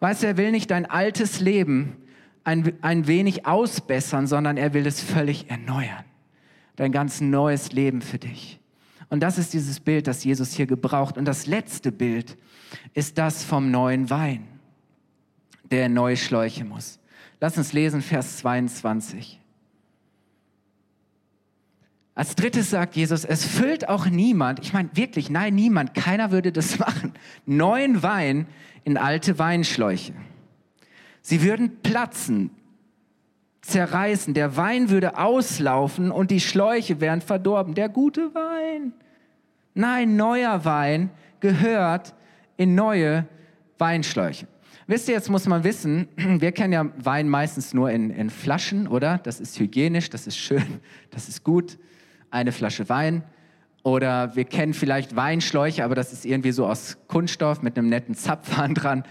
Weißt 0.00 0.22
du, 0.22 0.26
er 0.26 0.36
will 0.38 0.52
nicht 0.52 0.70
dein 0.70 0.86
altes 0.86 1.40
Leben 1.40 1.96
ein, 2.44 2.72
ein 2.80 3.06
wenig 3.06 3.46
ausbessern, 3.46 4.26
sondern 4.26 4.56
er 4.56 4.72
will 4.72 4.86
es 4.86 5.02
völlig 5.02 5.50
erneuern. 5.50 6.04
Dein 6.76 6.92
ganz 6.92 7.20
neues 7.20 7.72
Leben 7.72 8.02
für 8.02 8.18
dich. 8.18 8.60
Und 9.08 9.20
das 9.20 9.38
ist 9.38 9.52
dieses 9.52 9.80
Bild, 9.80 10.06
das 10.06 10.24
Jesus 10.24 10.52
hier 10.52 10.66
gebraucht. 10.66 11.16
Und 11.16 11.24
das 11.24 11.46
letzte 11.46 11.92
Bild 11.92 12.36
ist 12.94 13.18
das 13.18 13.44
vom 13.44 13.70
neuen 13.70 14.10
Wein, 14.10 14.46
der 15.70 15.88
neue 15.88 16.16
Schläuche 16.16 16.64
muss. 16.64 16.98
Lass 17.40 17.58
uns 17.58 17.72
lesen, 17.72 18.02
Vers 18.02 18.38
22. 18.38 19.40
Als 22.14 22.34
drittes 22.34 22.70
sagt 22.70 22.96
Jesus, 22.96 23.26
es 23.26 23.44
füllt 23.44 23.90
auch 23.90 24.06
niemand, 24.06 24.60
ich 24.60 24.72
meine 24.72 24.88
wirklich, 24.94 25.28
nein, 25.28 25.54
niemand, 25.54 25.92
keiner 25.92 26.30
würde 26.30 26.50
das 26.50 26.78
machen, 26.80 27.12
neuen 27.44 28.02
Wein 28.02 28.46
in 28.84 28.96
alte 28.96 29.38
Weinschläuche. 29.38 30.14
Sie 31.20 31.42
würden 31.42 31.82
platzen, 31.82 32.50
zerreißen, 33.60 34.32
der 34.32 34.56
Wein 34.56 34.88
würde 34.88 35.18
auslaufen 35.18 36.10
und 36.10 36.30
die 36.30 36.40
Schläuche 36.40 37.00
wären 37.00 37.20
verdorben. 37.20 37.74
Der 37.74 37.88
gute 37.88 38.34
Wein. 38.34 38.92
Nein, 39.74 40.16
neuer 40.16 40.64
Wein 40.64 41.10
gehört 41.40 42.14
in 42.56 42.74
neue 42.74 43.26
Weinschläuche. 43.78 44.46
Wisst 44.88 45.08
ihr, 45.08 45.14
jetzt 45.14 45.30
muss 45.30 45.46
man 45.46 45.64
wissen, 45.64 46.08
wir 46.16 46.52
kennen 46.52 46.72
ja 46.72 46.86
Wein 46.98 47.28
meistens 47.28 47.74
nur 47.74 47.90
in, 47.90 48.10
in 48.10 48.30
Flaschen, 48.30 48.86
oder? 48.86 49.18
Das 49.18 49.40
ist 49.40 49.58
hygienisch, 49.58 50.10
das 50.10 50.26
ist 50.26 50.36
schön, 50.36 50.80
das 51.10 51.28
ist 51.28 51.42
gut. 51.42 51.78
Eine 52.30 52.52
Flasche 52.52 52.88
Wein. 52.88 53.24
Oder 53.82 54.34
wir 54.34 54.44
kennen 54.44 54.74
vielleicht 54.74 55.14
Weinschläuche, 55.14 55.84
aber 55.84 55.94
das 55.94 56.12
ist 56.12 56.24
irgendwie 56.26 56.50
so 56.50 56.66
aus 56.66 56.98
Kunststoff 57.06 57.62
mit 57.62 57.78
einem 57.78 57.88
netten 57.88 58.14
Zapfhahn 58.14 58.74
dran. 58.74 59.04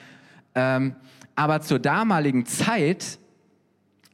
Ähm, 0.54 0.96
aber 1.36 1.62
zur 1.62 1.80
damaligen 1.80 2.46
Zeit 2.46 3.20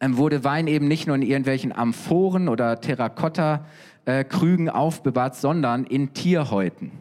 ähm, 0.02 0.18
wurde 0.18 0.44
Wein 0.44 0.68
eben 0.68 0.88
nicht 0.88 1.08
nur 1.08 1.16
in 1.16 1.22
irgendwelchen 1.22 1.72
Amphoren 1.72 2.50
oder 2.50 2.80
Terrakotta-Krügen 2.80 4.68
äh, 4.68 4.72
aufbewahrt, 4.72 5.36
sondern 5.36 5.84
in 5.84 6.14
Tierhäuten. 6.14 6.92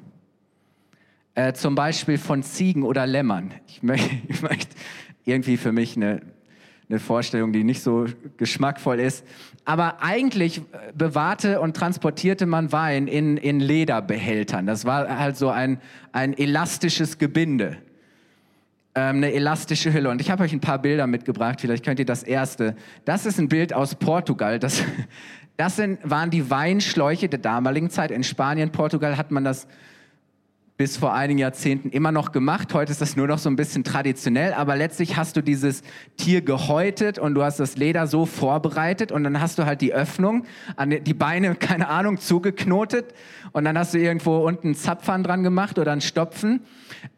Äh, 1.41 1.55
zum 1.55 1.75
Beispiel 1.75 2.19
von 2.19 2.43
Ziegen 2.43 2.83
oder 2.83 3.07
Lämmern. 3.07 3.55
Ich, 3.67 3.83
möchte, 3.83 4.11
ich 4.29 4.43
möchte 4.43 4.77
irgendwie 5.25 5.57
für 5.57 5.73
mich 5.73 5.97
eine, 5.97 6.21
eine 6.91 6.99
Vorstellung, 6.99 7.53
die 7.53 7.65
nicht 7.65 7.83
so 7.83 8.05
geschmackvoll 8.37 9.01
ist. 9.01 9.25
Aber 9.65 10.03
eigentlich 10.03 10.59
äh, 10.59 10.93
bewahrte 10.95 11.61
und 11.61 11.75
transportierte 11.75 12.45
man 12.45 12.73
Wein 12.73 13.07
in, 13.07 13.39
in 13.39 13.59
Lederbehältern. 13.59 14.67
Das 14.67 14.85
war 14.85 15.19
halt 15.19 15.39
so 15.39 15.49
ein, 15.49 15.81
ein 16.13 16.37
elastisches 16.37 17.17
Gebinde 17.17 17.79
ähm, 18.95 19.19
eine 19.19 19.33
elastische 19.33 19.95
Hülle. 19.95 20.11
Und 20.11 20.21
ich 20.21 20.31
habe 20.31 20.43
euch 20.43 20.53
ein 20.53 20.61
paar 20.61 20.81
Bilder 20.81 21.07
mitgebracht, 21.07 21.61
vielleicht 21.61 21.85
könnt 21.85 22.01
ihr 22.01 22.05
das 22.05 22.23
erste. 22.23 22.77
Das 23.05 23.25
ist 23.25 23.39
ein 23.39 23.49
Bild 23.49 23.73
aus 23.73 23.95
Portugal. 23.95 24.59
Das, 24.59 24.83
das 25.57 25.77
sind, 25.77 26.01
waren 26.03 26.29
die 26.29 26.51
Weinschläuche 26.51 27.29
der 27.29 27.39
damaligen 27.39 27.89
Zeit. 27.89 28.11
In 28.11 28.25
Spanien, 28.25 28.73
Portugal 28.73 29.17
hat 29.17 29.31
man 29.31 29.45
das 29.45 29.69
bis 30.81 30.97
vor 30.97 31.13
einigen 31.13 31.39
Jahrzehnten 31.39 31.91
immer 31.91 32.11
noch 32.11 32.33
gemacht. 32.33 32.73
Heute 32.73 32.91
ist 32.91 33.03
das 33.03 33.15
nur 33.15 33.27
noch 33.27 33.37
so 33.37 33.51
ein 33.51 33.57
bisschen 33.57 33.85
traditionell, 33.85 34.55
aber 34.55 34.77
letztlich 34.77 35.19
hast 35.19 35.37
du 35.37 35.43
dieses 35.43 35.83
Tier 36.17 36.41
gehäutet 36.41 37.19
und 37.19 37.35
du 37.35 37.43
hast 37.43 37.61
das 37.61 37.77
Leder 37.77 38.07
so 38.07 38.25
vorbereitet 38.25 39.13
und 39.13 39.23
dann 39.23 39.43
hast 39.43 39.59
du 39.59 39.67
halt 39.67 39.83
die 39.83 39.93
Öffnung, 39.93 40.47
an 40.77 40.89
die 40.89 41.13
Beine, 41.13 41.55
keine 41.61 41.91
Ahnung, 41.91 42.17
zugeknotet 42.17 43.13
und 43.53 43.67
dann 43.67 43.77
hast 43.77 43.93
du 43.93 43.99
irgendwo 43.99 44.39
unten 44.39 44.69
einen 44.69 44.75
Zapfhahn 44.75 45.23
dran 45.23 45.43
gemacht 45.43 45.79
oder 45.79 45.93
einen 45.93 46.01
Stopfen. 46.01 46.63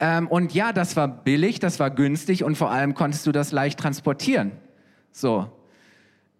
Ähm, 0.01 0.27
und 0.27 0.53
ja, 0.55 0.72
das 0.72 0.96
war 0.96 1.07
billig, 1.07 1.61
das 1.61 1.79
war 1.79 1.90
günstig 1.90 2.42
und 2.42 2.57
vor 2.57 2.72
allem 2.72 2.94
konntest 2.94 3.29
du 3.29 3.31
das 3.31 3.53
leicht 3.53 3.79
transportieren. 3.79 4.51
So. 5.12 5.46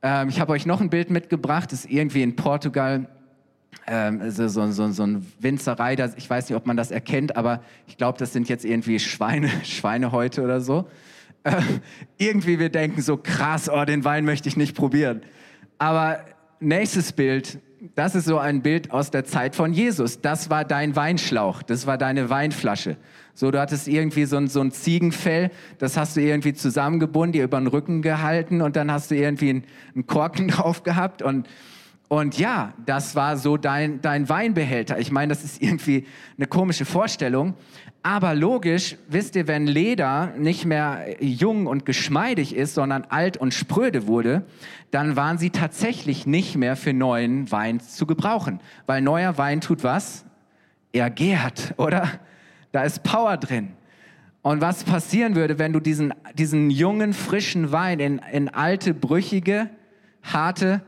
Ähm, 0.03 0.29
ich 0.29 0.41
habe 0.41 0.51
euch 0.51 0.67
noch 0.67 0.81
ein 0.81 0.91
Bild 0.91 1.09
mitgebracht, 1.09 1.71
das 1.71 1.85
ist 1.85 1.91
irgendwie 1.93 2.25
in 2.25 2.35
Portugal 2.35 3.07
ähm, 3.87 4.31
so, 4.31 4.49
so, 4.49 4.71
so, 4.71 5.03
ein 5.03 5.27
Winzerei, 5.41 5.97
das, 5.97 6.15
ich 6.17 6.29
weiß 6.29 6.49
nicht, 6.49 6.57
ob 6.57 6.67
man 6.67 6.77
das 6.77 6.91
erkennt, 6.91 7.37
aber 7.37 7.63
ich 7.87 7.97
glaube, 7.97 8.19
das 8.19 8.33
sind 8.33 8.49
jetzt 8.49 8.65
irgendwie 8.65 8.99
Schweine, 8.99 9.51
Schweinehäute 9.65 10.43
oder 10.43 10.61
so. 10.61 10.89
Äh, 11.45 11.61
irgendwie 12.19 12.59
wir 12.59 12.69
denken 12.69 13.03
so 13.03 13.17
krass, 13.17 13.69
oh, 13.69 13.85
den 13.85 14.05
Wein 14.05 14.25
möchte 14.25 14.49
ich 14.49 14.57
nicht 14.57 14.77
probieren. 14.77 15.23
Aber 15.79 16.21
nächstes 16.61 17.13
Bild, 17.13 17.59
das 17.97 18.15
ist 18.15 18.27
so 18.27 18.39
ein 18.39 18.63
Bild 18.63 18.93
aus 18.93 19.11
der 19.11 19.25
Zeit 19.25 19.57
von 19.57 19.73
Jesus. 19.73 20.21
Das 20.21 20.51
war 20.51 20.65
dein 20.65 20.95
Weinschlauch, 20.95 21.63
das 21.65 21.87
war 21.87 21.99
deine 21.99 22.31
Weinflasche. 22.31 22.97
So, 23.35 23.51
du 23.51 23.61
hattest 23.61 23.89
irgendwie 23.89 24.27
so 24.27 24.37
ein, 24.37 24.47
so 24.47 24.61
ein 24.61 24.71
Ziegenfell, 24.71 25.51
das 25.79 25.97
hast 25.97 26.17
du 26.17 26.21
irgendwie 26.21 26.53
zusammengebunden, 26.53 27.33
dir 27.33 27.45
über 27.45 27.59
den 27.59 27.67
Rücken 27.67 28.03
gehalten 28.03 28.61
und 28.61 28.77
dann 28.77 28.93
hast 28.93 29.11
du 29.11 29.17
irgendwie 29.17 29.51
einen, 29.51 29.65
einen 29.95 30.07
Korken 30.07 30.49
drauf 30.49 30.85
gehabt 30.85 31.23
und 31.23 31.49
und 32.13 32.39
ja, 32.39 32.75
das 32.85 33.17
war 33.17 33.39
so 33.39 33.57
dein, 33.57 34.03
dein 34.03 34.29
Weinbehälter. 34.29 34.99
Ich 34.99 35.11
meine, 35.11 35.33
das 35.33 35.45
ist 35.45 35.63
irgendwie 35.63 36.05
eine 36.37 36.47
komische 36.47 36.85
Vorstellung. 36.85 37.55
Aber 38.03 38.35
logisch, 38.35 38.99
wisst 39.09 39.35
ihr, 39.35 39.49
wenn 39.49 39.67
Leder 39.67 40.35
nicht 40.37 40.67
mehr 40.67 41.07
jung 41.21 41.67
und 41.67 41.87
geschmeidig 41.87 42.55
ist, 42.55 42.75
sondern 42.75 43.05
alt 43.09 43.39
und 43.39 43.55
spröde 43.55 44.07
wurde, 44.07 44.45
dann 44.91 45.17
waren 45.17 45.39
sie 45.39 45.49
tatsächlich 45.49 46.27
nicht 46.27 46.55
mehr 46.55 46.77
für 46.77 46.93
neuen 46.93 47.51
Wein 47.51 47.81
zu 47.81 48.05
gebrauchen. 48.05 48.61
Weil 48.85 49.01
neuer 49.01 49.39
Wein 49.39 49.63
tut 49.63 49.83
was? 49.83 50.27
Er 50.93 51.09
gärt, 51.09 51.73
oder? 51.79 52.11
Da 52.73 52.83
ist 52.83 53.03
Power 53.05 53.39
drin. 53.39 53.71
Und 54.43 54.61
was 54.61 54.85
passieren 54.85 55.35
würde, 55.35 55.59
wenn 55.59 55.73
du 55.73 55.81
diesen, 55.81 56.13
diesen 56.35 56.69
jungen, 56.69 57.15
frischen 57.15 57.73
Wein 57.73 58.01
in, 58.01 58.21
in 58.33 58.51
alte, 58.51 58.93
brüchige, 58.93 59.71
harte 60.23 60.83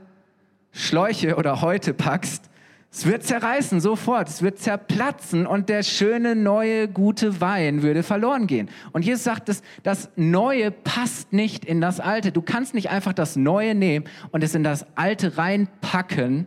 Schläuche 0.75 1.37
oder 1.37 1.63
Häute 1.63 1.95
packst, 1.95 2.51
es 2.91 3.07
wird 3.07 3.25
zerreißen 3.25 3.81
sofort, 3.81 4.29
es 4.29 4.41
wird 4.41 4.61
zerplatzen 4.61 5.47
und 5.47 5.69
der 5.69 5.83
schöne, 5.83 6.37
neue, 6.37 6.87
gute 6.87 7.41
Wein 7.41 7.83
würde 7.83 8.05
verloren 8.05 8.47
gehen. 8.47 8.69
Und 8.93 9.05
Jesus 9.05 9.25
sagt, 9.25 9.49
das, 9.49 9.63
das 9.83 10.11
Neue 10.15 10.71
passt 10.71 11.33
nicht 11.33 11.65
in 11.65 11.81
das 11.81 11.99
Alte. 11.99 12.31
Du 12.31 12.41
kannst 12.41 12.73
nicht 12.73 12.91
einfach 12.91 13.13
das 13.13 13.35
Neue 13.35 13.75
nehmen 13.75 14.05
und 14.31 14.45
es 14.45 14.55
in 14.55 14.63
das 14.63 14.87
Alte 14.97 15.37
reinpacken, 15.37 16.47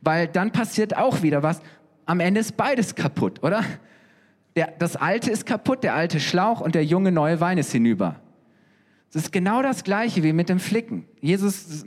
weil 0.00 0.28
dann 0.28 0.50
passiert 0.50 0.96
auch 0.96 1.20
wieder 1.20 1.42
was. 1.42 1.60
Am 2.06 2.20
Ende 2.20 2.40
ist 2.40 2.56
beides 2.56 2.94
kaputt, 2.94 3.42
oder? 3.42 3.62
Der, 4.54 4.72
das 4.78 4.96
Alte 4.96 5.30
ist 5.30 5.44
kaputt, 5.44 5.82
der 5.84 5.94
alte 5.94 6.20
Schlauch 6.20 6.62
und 6.62 6.74
der 6.74 6.86
junge, 6.86 7.12
neue 7.12 7.38
Wein 7.40 7.58
ist 7.58 7.72
hinüber. 7.72 8.16
Es 9.16 9.22
ist 9.22 9.32
genau 9.32 9.62
das 9.62 9.82
Gleiche 9.82 10.22
wie 10.22 10.34
mit 10.34 10.50
dem 10.50 10.58
Flicken. 10.58 11.06
Jesus 11.22 11.86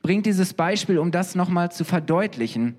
bringt 0.00 0.26
dieses 0.26 0.54
Beispiel, 0.54 0.98
um 0.98 1.10
das 1.10 1.34
nochmal 1.34 1.72
zu 1.72 1.82
verdeutlichen. 1.82 2.76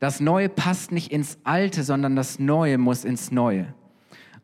Das 0.00 0.18
Neue 0.18 0.48
passt 0.48 0.90
nicht 0.90 1.12
ins 1.12 1.38
Alte, 1.44 1.84
sondern 1.84 2.16
das 2.16 2.40
Neue 2.40 2.76
muss 2.76 3.04
ins 3.04 3.30
Neue. 3.30 3.72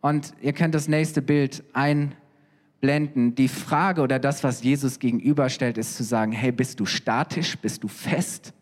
Und 0.01 0.35
ihr 0.41 0.53
könnt 0.53 0.73
das 0.73 0.87
nächste 0.87 1.21
Bild 1.21 1.65
einblenden. 1.73 3.35
Die 3.35 3.49
Frage 3.49 4.03
oder 4.03 4.21
das, 4.21 4.45
was 4.45 4.63
Jesus 4.63 5.01
gegenüberstellt, 5.01 5.77
ist 5.77 5.97
zu 5.97 6.05
sagen, 6.05 6.31
hey, 6.31 6.53
bist 6.53 6.79
du 6.79 6.87
statisch, 6.87 7.59
bist 7.59 7.83
du 7.83 7.89
fest 7.89 8.55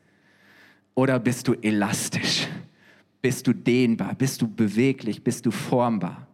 oder 0.94 1.20
bist 1.20 1.48
du 1.48 1.52
elastisch? 1.52 2.48
Bist 3.20 3.46
du 3.46 3.52
dehnbar, 3.52 4.14
bist 4.14 4.40
du 4.40 4.48
beweglich, 4.48 5.22
bist 5.22 5.44
du 5.44 5.50
formbar? 5.50 6.28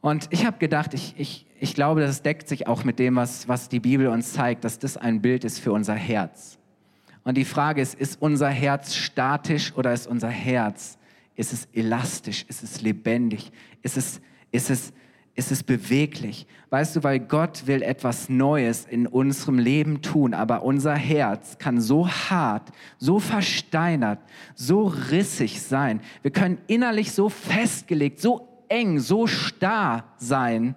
Und 0.00 0.28
ich 0.30 0.46
habe 0.46 0.58
gedacht, 0.58 0.94
ich, 0.94 1.14
ich, 1.18 1.46
ich 1.58 1.74
glaube, 1.74 2.00
das 2.00 2.22
deckt 2.22 2.48
sich 2.48 2.66
auch 2.66 2.84
mit 2.84 2.98
dem, 2.98 3.16
was, 3.16 3.48
was 3.48 3.68
die 3.68 3.80
Bibel 3.80 4.06
uns 4.08 4.32
zeigt, 4.32 4.64
dass 4.64 4.78
das 4.78 4.96
ein 4.96 5.20
Bild 5.20 5.44
ist 5.44 5.58
für 5.58 5.72
unser 5.72 5.94
Herz. 5.94 6.58
Und 7.24 7.36
die 7.36 7.44
Frage 7.44 7.82
ist, 7.82 7.94
ist 7.94 8.22
unser 8.22 8.48
Herz 8.48 8.94
statisch 8.94 9.74
oder 9.74 9.92
ist 9.92 10.06
unser 10.06 10.28
Herz, 10.28 10.98
ist 11.36 11.52
es 11.52 11.68
elastisch, 11.72 12.44
ist 12.48 12.62
es 12.62 12.80
lebendig, 12.80 13.50
ist 13.82 13.96
es, 13.96 14.20
ist 14.50 14.70
es, 14.70 14.92
ist 15.34 15.52
es 15.52 15.62
beweglich? 15.62 16.46
Weißt 16.70 16.96
du, 16.96 17.02
weil 17.02 17.20
Gott 17.20 17.66
will 17.66 17.82
etwas 17.82 18.28
Neues 18.28 18.84
in 18.84 19.06
unserem 19.06 19.58
Leben 19.58 20.00
tun, 20.00 20.32
aber 20.32 20.62
unser 20.62 20.94
Herz 20.94 21.58
kann 21.58 21.80
so 21.80 22.08
hart, 22.08 22.70
so 22.98 23.18
versteinert, 23.18 24.20
so 24.54 24.86
rissig 24.86 25.60
sein. 25.60 26.00
Wir 26.22 26.30
können 26.30 26.58
innerlich 26.66 27.12
so 27.12 27.28
festgelegt, 27.28 28.20
so 28.20 28.48
eng, 28.68 28.98
so 28.98 29.26
starr 29.26 30.04
sein, 30.16 30.74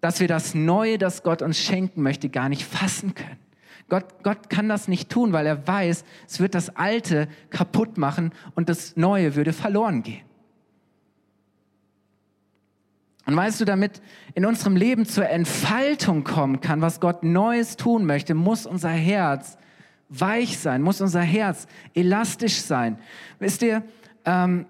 dass 0.00 0.20
wir 0.20 0.28
das 0.28 0.54
Neue, 0.54 0.98
das 0.98 1.22
Gott 1.22 1.42
uns 1.42 1.58
schenken 1.58 2.02
möchte, 2.02 2.28
gar 2.28 2.48
nicht 2.48 2.64
fassen 2.64 3.14
können. 3.14 3.38
Gott, 3.88 4.06
Gott 4.22 4.48
kann 4.48 4.68
das 4.68 4.88
nicht 4.88 5.10
tun, 5.10 5.32
weil 5.32 5.46
er 5.46 5.66
weiß, 5.66 6.04
es 6.26 6.40
wird 6.40 6.54
das 6.54 6.76
Alte 6.76 7.28
kaputt 7.50 7.98
machen 7.98 8.32
und 8.54 8.68
das 8.68 8.96
Neue 8.96 9.36
würde 9.36 9.52
verloren 9.52 10.02
gehen. 10.02 10.22
Und 13.26 13.36
weißt 13.36 13.60
du, 13.60 13.64
damit 13.64 14.02
in 14.34 14.46
unserem 14.46 14.76
Leben 14.76 15.06
zur 15.06 15.28
Entfaltung 15.28 16.24
kommen 16.24 16.60
kann, 16.60 16.80
was 16.80 17.00
Gott 17.00 17.22
Neues 17.22 17.76
tun 17.76 18.04
möchte, 18.04 18.34
muss 18.34 18.66
unser 18.66 18.90
Herz 18.90 19.58
weich 20.08 20.58
sein, 20.58 20.82
muss 20.82 21.00
unser 21.00 21.22
Herz 21.22 21.66
elastisch 21.94 22.60
sein. 22.60 22.98
Wisst 23.38 23.62
ihr, 23.62 23.82
ähm, 24.24 24.66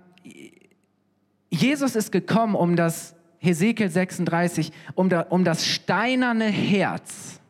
Jesus 1.53 1.97
ist 1.97 2.13
gekommen, 2.13 2.55
um 2.55 2.77
das, 2.77 3.15
Hesekiel 3.39 3.91
36, 3.91 4.73
um, 4.95 5.09
da, 5.09 5.21
um 5.29 5.45
das 5.45 5.67
steinerne 5.67 6.47
Herz 6.47 7.41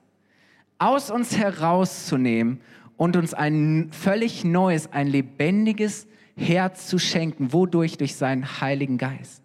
aus 0.79 1.11
uns 1.11 1.37
herauszunehmen 1.37 2.61
und 2.97 3.17
uns 3.17 3.33
ein 3.33 3.91
völlig 3.93 4.43
neues, 4.43 4.91
ein 4.93 5.07
lebendiges 5.07 6.09
Herz 6.35 6.89
zu 6.89 6.99
schenken. 6.99 7.53
Wodurch? 7.53 7.97
Durch 7.97 8.17
seinen 8.17 8.61
Heiligen 8.61 8.99
Geist. 8.99 9.42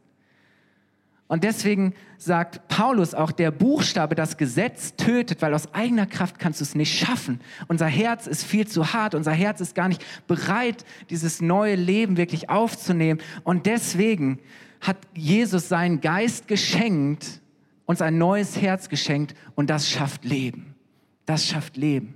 Und 1.27 1.43
deswegen 1.43 1.93
sagt 2.17 2.69
Paulus 2.69 3.13
auch, 3.13 3.31
der 3.31 3.51
Buchstabe, 3.51 4.15
das 4.15 4.37
Gesetz 4.37 4.95
tötet, 4.95 5.41
weil 5.41 5.53
aus 5.53 5.73
eigener 5.73 6.05
Kraft 6.05 6.39
kannst 6.39 6.61
du 6.61 6.63
es 6.63 6.73
nicht 6.73 6.97
schaffen. 6.97 7.41
Unser 7.67 7.87
Herz 7.87 8.27
ist 8.27 8.45
viel 8.45 8.65
zu 8.65 8.93
hart, 8.93 9.13
unser 9.13 9.33
Herz 9.33 9.59
ist 9.59 9.75
gar 9.75 9.89
nicht 9.89 10.03
bereit, 10.27 10.85
dieses 11.09 11.41
neue 11.41 11.75
Leben 11.75 12.15
wirklich 12.15 12.49
aufzunehmen. 12.49 13.19
Und 13.43 13.65
deswegen 13.65 14.39
hat 14.79 14.97
Jesus 15.13 15.67
seinen 15.67 15.99
Geist 15.99 16.47
geschenkt, 16.47 17.41
uns 17.85 18.01
ein 18.01 18.17
neues 18.17 18.61
Herz 18.61 18.87
geschenkt 18.87 19.35
und 19.55 19.69
das 19.69 19.89
schafft 19.89 20.23
Leben. 20.23 20.75
Das 21.25 21.45
schafft 21.45 21.75
Leben. 21.75 22.15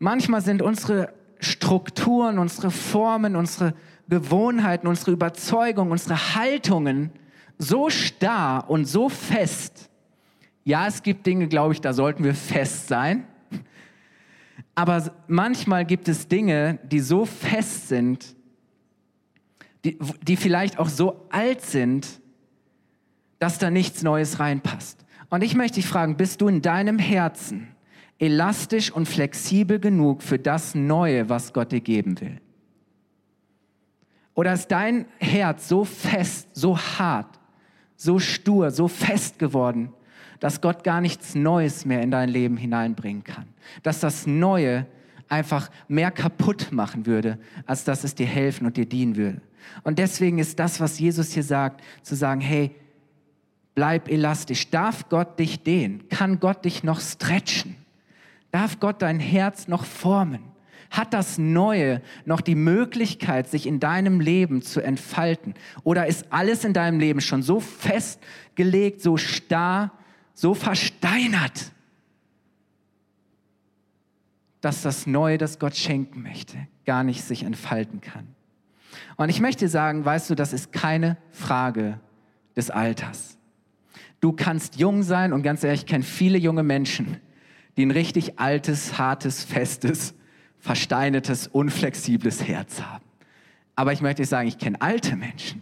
Manchmal 0.00 0.40
sind 0.40 0.62
unsere 0.62 1.12
Strukturen, 1.38 2.38
unsere 2.38 2.70
Formen, 2.70 3.36
unsere 3.36 3.74
Gewohnheiten, 4.08 4.86
unsere 4.86 5.12
Überzeugungen, 5.12 5.92
unsere 5.92 6.34
Haltungen 6.34 7.10
so 7.58 7.90
starr 7.90 8.68
und 8.68 8.84
so 8.86 9.08
fest. 9.08 9.90
Ja, 10.64 10.86
es 10.86 11.02
gibt 11.02 11.26
Dinge, 11.26 11.48
glaube 11.48 11.74
ich, 11.74 11.80
da 11.80 11.92
sollten 11.92 12.24
wir 12.24 12.34
fest 12.34 12.88
sein. 12.88 13.26
Aber 14.74 15.14
manchmal 15.28 15.84
gibt 15.84 16.08
es 16.08 16.26
Dinge, 16.26 16.78
die 16.84 17.00
so 17.00 17.24
fest 17.26 17.88
sind, 17.88 18.34
die, 19.84 19.98
die 20.22 20.36
vielleicht 20.36 20.78
auch 20.78 20.88
so 20.88 21.26
alt 21.30 21.60
sind, 21.60 22.20
dass 23.38 23.58
da 23.58 23.70
nichts 23.70 24.02
Neues 24.02 24.40
reinpasst. 24.40 25.04
Und 25.28 25.42
ich 25.42 25.54
möchte 25.54 25.76
dich 25.76 25.86
fragen, 25.86 26.16
bist 26.16 26.40
du 26.40 26.48
in 26.48 26.62
deinem 26.62 26.98
Herzen 26.98 27.68
elastisch 28.18 28.90
und 28.90 29.06
flexibel 29.06 29.78
genug 29.78 30.22
für 30.22 30.38
das 30.38 30.74
Neue, 30.74 31.28
was 31.28 31.52
Gott 31.52 31.72
dir 31.72 31.80
geben 31.80 32.20
will? 32.20 32.40
Oder 34.34 34.52
ist 34.52 34.68
dein 34.68 35.06
Herz 35.18 35.68
so 35.68 35.84
fest, 35.84 36.48
so 36.52 36.76
hart, 36.78 37.38
so 37.96 38.18
stur, 38.18 38.70
so 38.70 38.88
fest 38.88 39.38
geworden, 39.38 39.92
dass 40.40 40.60
Gott 40.60 40.84
gar 40.84 41.00
nichts 41.00 41.34
Neues 41.34 41.84
mehr 41.84 42.02
in 42.02 42.10
dein 42.10 42.28
Leben 42.28 42.56
hineinbringen 42.56 43.22
kann? 43.22 43.46
Dass 43.82 44.00
das 44.00 44.26
Neue 44.26 44.86
einfach 45.28 45.70
mehr 45.88 46.10
kaputt 46.10 46.72
machen 46.72 47.06
würde, 47.06 47.38
als 47.66 47.84
dass 47.84 48.04
es 48.04 48.14
dir 48.14 48.26
helfen 48.26 48.66
und 48.66 48.76
dir 48.76 48.86
dienen 48.86 49.16
würde. 49.16 49.40
Und 49.82 49.98
deswegen 49.98 50.38
ist 50.38 50.58
das, 50.58 50.80
was 50.80 50.98
Jesus 50.98 51.32
hier 51.32 51.42
sagt, 51.42 51.82
zu 52.02 52.14
sagen, 52.14 52.40
hey, 52.40 52.74
bleib 53.74 54.08
elastisch. 54.08 54.70
Darf 54.70 55.08
Gott 55.08 55.38
dich 55.38 55.62
dehnen? 55.62 56.08
Kann 56.08 56.40
Gott 56.40 56.64
dich 56.64 56.84
noch 56.84 57.00
stretchen? 57.00 57.76
Darf 58.50 58.78
Gott 58.78 59.02
dein 59.02 59.20
Herz 59.20 59.68
noch 59.68 59.84
formen? 59.84 60.53
Hat 60.94 61.12
das 61.12 61.38
Neue 61.38 62.02
noch 62.24 62.40
die 62.40 62.54
Möglichkeit, 62.54 63.48
sich 63.48 63.66
in 63.66 63.80
deinem 63.80 64.20
Leben 64.20 64.62
zu 64.62 64.80
entfalten? 64.80 65.54
Oder 65.82 66.06
ist 66.06 66.26
alles 66.30 66.64
in 66.64 66.72
deinem 66.72 67.00
Leben 67.00 67.20
schon 67.20 67.42
so 67.42 67.58
festgelegt, 67.58 69.02
so 69.02 69.16
starr, 69.16 69.90
so 70.34 70.54
versteinert, 70.54 71.72
dass 74.60 74.82
das 74.82 75.08
Neue, 75.08 75.36
das 75.36 75.58
Gott 75.58 75.74
schenken 75.74 76.22
möchte, 76.22 76.58
gar 76.86 77.02
nicht 77.02 77.24
sich 77.24 77.42
entfalten 77.42 78.00
kann? 78.00 78.28
Und 79.16 79.30
ich 79.30 79.40
möchte 79.40 79.66
sagen, 79.66 80.04
weißt 80.04 80.30
du, 80.30 80.36
das 80.36 80.52
ist 80.52 80.70
keine 80.70 81.16
Frage 81.32 81.98
des 82.54 82.70
Alters. 82.70 83.36
Du 84.20 84.30
kannst 84.30 84.76
jung 84.76 85.02
sein 85.02 85.32
und 85.32 85.42
ganz 85.42 85.64
ehrlich, 85.64 85.80
ich 85.80 85.86
kenne 85.86 86.04
viele 86.04 86.38
junge 86.38 86.62
Menschen, 86.62 87.16
die 87.76 87.84
ein 87.84 87.90
richtig 87.90 88.38
altes, 88.38 88.96
hartes, 88.96 89.42
festes, 89.42 90.14
versteinertes, 90.64 91.46
unflexibles 91.46 92.42
Herz 92.48 92.80
haben. 92.80 93.04
Aber 93.76 93.92
ich 93.92 94.00
möchte 94.00 94.24
sagen, 94.24 94.48
ich 94.48 94.56
kenne 94.56 94.80
alte 94.80 95.14
Menschen, 95.14 95.60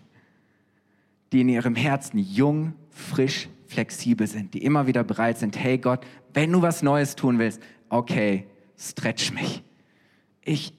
die 1.33 1.41
in 1.41 1.49
ihrem 1.49 1.75
Herzen 1.75 2.19
jung, 2.19 2.75
frisch, 2.91 3.49
flexibel 3.67 4.29
sind, 4.29 4.55
die 4.55 4.63
immer 4.63 4.87
wieder 4.87 5.03
bereit 5.03 5.39
sind, 5.39 5.59
hey 5.59 5.79
Gott, 5.79 6.07
wenn 6.35 6.53
du 6.53 6.63
was 6.63 6.85
Neues 6.85 7.17
tun 7.17 7.41
willst, 7.41 7.61
okay, 7.89 8.47
stretch 8.79 9.33
mich. 9.33 9.65
Ich, 10.41 10.73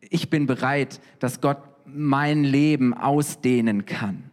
ich 0.00 0.30
bin 0.30 0.46
bereit, 0.46 0.98
dass 1.18 1.42
Gott 1.42 1.58
mein 1.84 2.44
Leben 2.44 2.94
ausdehnen 2.94 3.84
kann. 3.84 4.30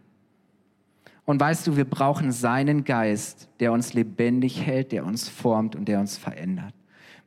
Und 1.25 1.41
weißt 1.41 1.67
du, 1.67 1.75
wir 1.75 1.85
brauchen 1.85 2.31
seinen 2.31 2.85
Geist, 2.85 3.49
der 3.59 3.73
uns 3.73 3.91
lebendig 3.93 4.61
hält, 4.61 4.93
der 4.93 5.05
uns 5.05 5.27
formt 5.27 5.75
und 5.75 5.89
der 5.89 5.99
uns 5.99 6.17
verändert. 6.17 6.73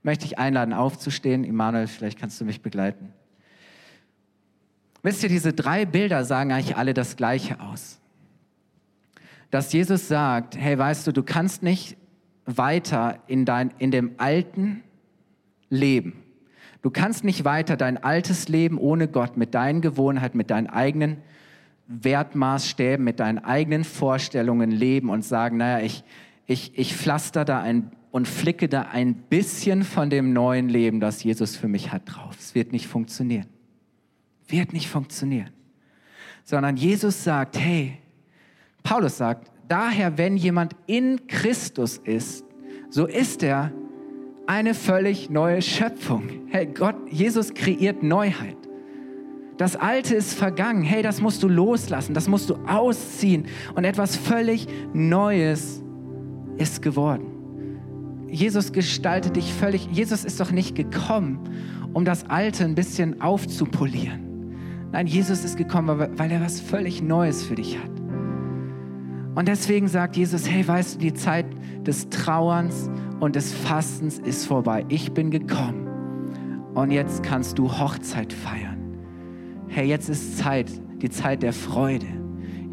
Möchte 0.08 0.24
ich 0.24 0.38
einladen, 0.38 0.72
aufzustehen. 0.72 1.44
Immanuel, 1.44 1.86
vielleicht 1.86 2.18
kannst 2.18 2.40
du 2.40 2.46
mich 2.46 2.62
begleiten. 2.62 3.12
Wisst 5.02 5.22
ihr, 5.22 5.28
diese 5.28 5.52
drei 5.52 5.84
Bilder 5.84 6.24
sagen 6.24 6.50
eigentlich 6.50 6.78
alle 6.78 6.94
das 6.94 7.16
Gleiche 7.16 7.60
aus. 7.60 8.00
Dass 9.50 9.70
Jesus 9.70 10.08
sagt, 10.08 10.56
hey, 10.56 10.78
weißt 10.78 11.06
du, 11.06 11.12
du 11.12 11.22
kannst 11.22 11.62
nicht 11.62 11.98
weiter 12.46 13.18
in, 13.26 13.44
dein, 13.44 13.70
in 13.76 13.90
dem 13.90 14.12
alten 14.16 14.82
Leben. 15.68 16.14
Du 16.80 16.88
kannst 16.88 17.22
nicht 17.22 17.44
weiter 17.44 17.76
dein 17.76 18.02
altes 18.02 18.48
Leben 18.48 18.78
ohne 18.78 19.08
Gott 19.08 19.36
mit 19.36 19.52
deinen 19.54 19.82
Gewohnheiten, 19.82 20.38
mit 20.38 20.48
deinen 20.48 20.68
eigenen 20.68 21.18
Wertmaßstäben, 21.86 23.04
mit 23.04 23.20
deinen 23.20 23.40
eigenen 23.40 23.84
Vorstellungen 23.84 24.70
leben 24.70 25.10
und 25.10 25.22
sagen, 25.22 25.58
naja, 25.58 25.84
ich, 25.84 26.02
ich, 26.48 26.76
ich 26.76 26.96
pflaster 26.96 27.44
da 27.44 27.60
ein 27.60 27.92
und 28.10 28.26
flicke 28.26 28.68
da 28.68 28.82
ein 28.82 29.14
bisschen 29.14 29.84
von 29.84 30.08
dem 30.08 30.32
neuen 30.32 30.70
Leben, 30.70 30.98
das 30.98 31.22
Jesus 31.22 31.56
für 31.56 31.68
mich 31.68 31.92
hat, 31.92 32.02
drauf. 32.06 32.34
Es 32.40 32.54
wird 32.54 32.72
nicht 32.72 32.86
funktionieren. 32.86 33.46
Wird 34.48 34.72
nicht 34.72 34.88
funktionieren. 34.88 35.50
Sondern 36.44 36.78
Jesus 36.78 37.22
sagt, 37.22 37.58
hey, 37.58 37.98
Paulus 38.82 39.18
sagt, 39.18 39.52
daher, 39.68 40.16
wenn 40.16 40.38
jemand 40.38 40.74
in 40.86 41.26
Christus 41.26 41.98
ist, 41.98 42.44
so 42.88 43.06
ist 43.06 43.42
er 43.42 43.70
eine 44.46 44.72
völlig 44.72 45.28
neue 45.28 45.60
Schöpfung. 45.60 46.30
Hey, 46.48 46.64
Gott, 46.64 46.96
Jesus 47.10 47.52
kreiert 47.52 48.02
Neuheit. 48.02 48.56
Das 49.58 49.76
Alte 49.76 50.14
ist 50.14 50.32
vergangen. 50.32 50.82
Hey, 50.82 51.02
das 51.02 51.20
musst 51.20 51.42
du 51.42 51.48
loslassen, 51.48 52.14
das 52.14 52.26
musst 52.26 52.48
du 52.48 52.54
ausziehen. 52.66 53.44
Und 53.74 53.84
etwas 53.84 54.16
völlig 54.16 54.66
Neues 54.94 55.82
ist 56.58 56.82
geworden. 56.82 58.26
Jesus 58.28 58.72
gestaltet 58.72 59.36
dich 59.36 59.52
völlig. 59.52 59.88
Jesus 59.90 60.24
ist 60.24 60.40
doch 60.40 60.50
nicht 60.50 60.74
gekommen, 60.74 61.40
um 61.92 62.04
das 62.04 62.28
Alte 62.28 62.64
ein 62.64 62.74
bisschen 62.74 63.20
aufzupolieren. 63.20 64.26
Nein, 64.92 65.06
Jesus 65.06 65.44
ist 65.44 65.56
gekommen, 65.56 65.98
weil 66.16 66.30
er 66.30 66.40
was 66.40 66.60
völlig 66.60 67.02
Neues 67.02 67.44
für 67.44 67.54
dich 67.54 67.78
hat. 67.78 67.90
Und 69.34 69.48
deswegen 69.48 69.88
sagt 69.88 70.16
Jesus, 70.16 70.48
hey, 70.48 70.66
weißt 70.66 70.96
du, 70.96 70.98
die 70.98 71.14
Zeit 71.14 71.46
des 71.86 72.08
Trauerns 72.10 72.90
und 73.20 73.36
des 73.36 73.52
Fastens 73.52 74.18
ist 74.18 74.46
vorbei. 74.46 74.84
Ich 74.88 75.12
bin 75.12 75.30
gekommen. 75.30 75.86
Und 76.74 76.90
jetzt 76.90 77.22
kannst 77.22 77.58
du 77.58 77.70
Hochzeit 77.70 78.32
feiern 78.32 78.78
hey, 79.68 79.86
jetzt 79.86 80.08
ist 80.08 80.38
Zeit, 80.38 80.70
die 81.00 81.10
Zeit 81.10 81.42
der 81.42 81.52
Freude. 81.52 82.06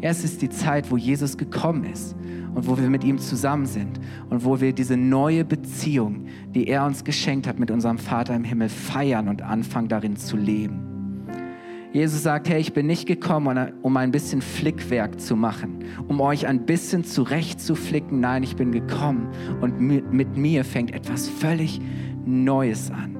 Jetzt 0.00 0.24
ist 0.24 0.42
die 0.42 0.50
Zeit, 0.50 0.90
wo 0.90 0.96
Jesus 0.96 1.36
gekommen 1.36 1.84
ist 1.84 2.14
und 2.54 2.66
wo 2.66 2.76
wir 2.78 2.90
mit 2.90 3.04
ihm 3.04 3.18
zusammen 3.18 3.66
sind 3.66 3.98
und 4.28 4.44
wo 4.44 4.60
wir 4.60 4.72
diese 4.72 4.96
neue 4.96 5.44
Beziehung, 5.44 6.26
die 6.54 6.68
er 6.68 6.84
uns 6.84 7.04
geschenkt 7.04 7.46
hat 7.46 7.58
mit 7.58 7.70
unserem 7.70 7.98
Vater 7.98 8.34
im 8.34 8.44
Himmel, 8.44 8.68
feiern 8.68 9.28
und 9.28 9.42
anfangen 9.42 9.88
darin 9.88 10.16
zu 10.16 10.36
leben. 10.36 10.86
Jesus 11.92 12.22
sagt, 12.24 12.50
hey, 12.50 12.60
ich 12.60 12.74
bin 12.74 12.86
nicht 12.86 13.06
gekommen, 13.06 13.72
um 13.80 13.96
ein 13.96 14.10
bisschen 14.10 14.42
Flickwerk 14.42 15.18
zu 15.18 15.34
machen, 15.34 15.78
um 16.08 16.20
euch 16.20 16.46
ein 16.46 16.66
bisschen 16.66 17.04
zurechtzuflicken. 17.04 18.20
Nein, 18.20 18.42
ich 18.42 18.54
bin 18.54 18.70
gekommen 18.70 19.28
und 19.62 19.80
mit 19.80 20.36
mir 20.36 20.64
fängt 20.64 20.92
etwas 20.92 21.26
völlig 21.26 21.80
Neues 22.26 22.90
an. 22.90 23.16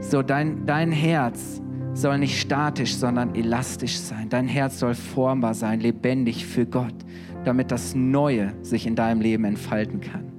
So, 0.00 0.22
dein, 0.22 0.64
dein 0.66 0.92
Herz 0.92 1.60
soll 1.94 2.18
nicht 2.18 2.40
statisch, 2.40 2.96
sondern 2.96 3.34
elastisch 3.34 3.98
sein. 3.98 4.28
Dein 4.28 4.48
Herz 4.48 4.78
soll 4.78 4.94
formbar 4.94 5.54
sein, 5.54 5.80
lebendig 5.80 6.46
für 6.46 6.66
Gott, 6.66 6.94
damit 7.44 7.70
das 7.70 7.94
Neue 7.94 8.52
sich 8.62 8.86
in 8.86 8.96
deinem 8.96 9.20
Leben 9.20 9.44
entfalten 9.44 10.00
kann. 10.00 10.32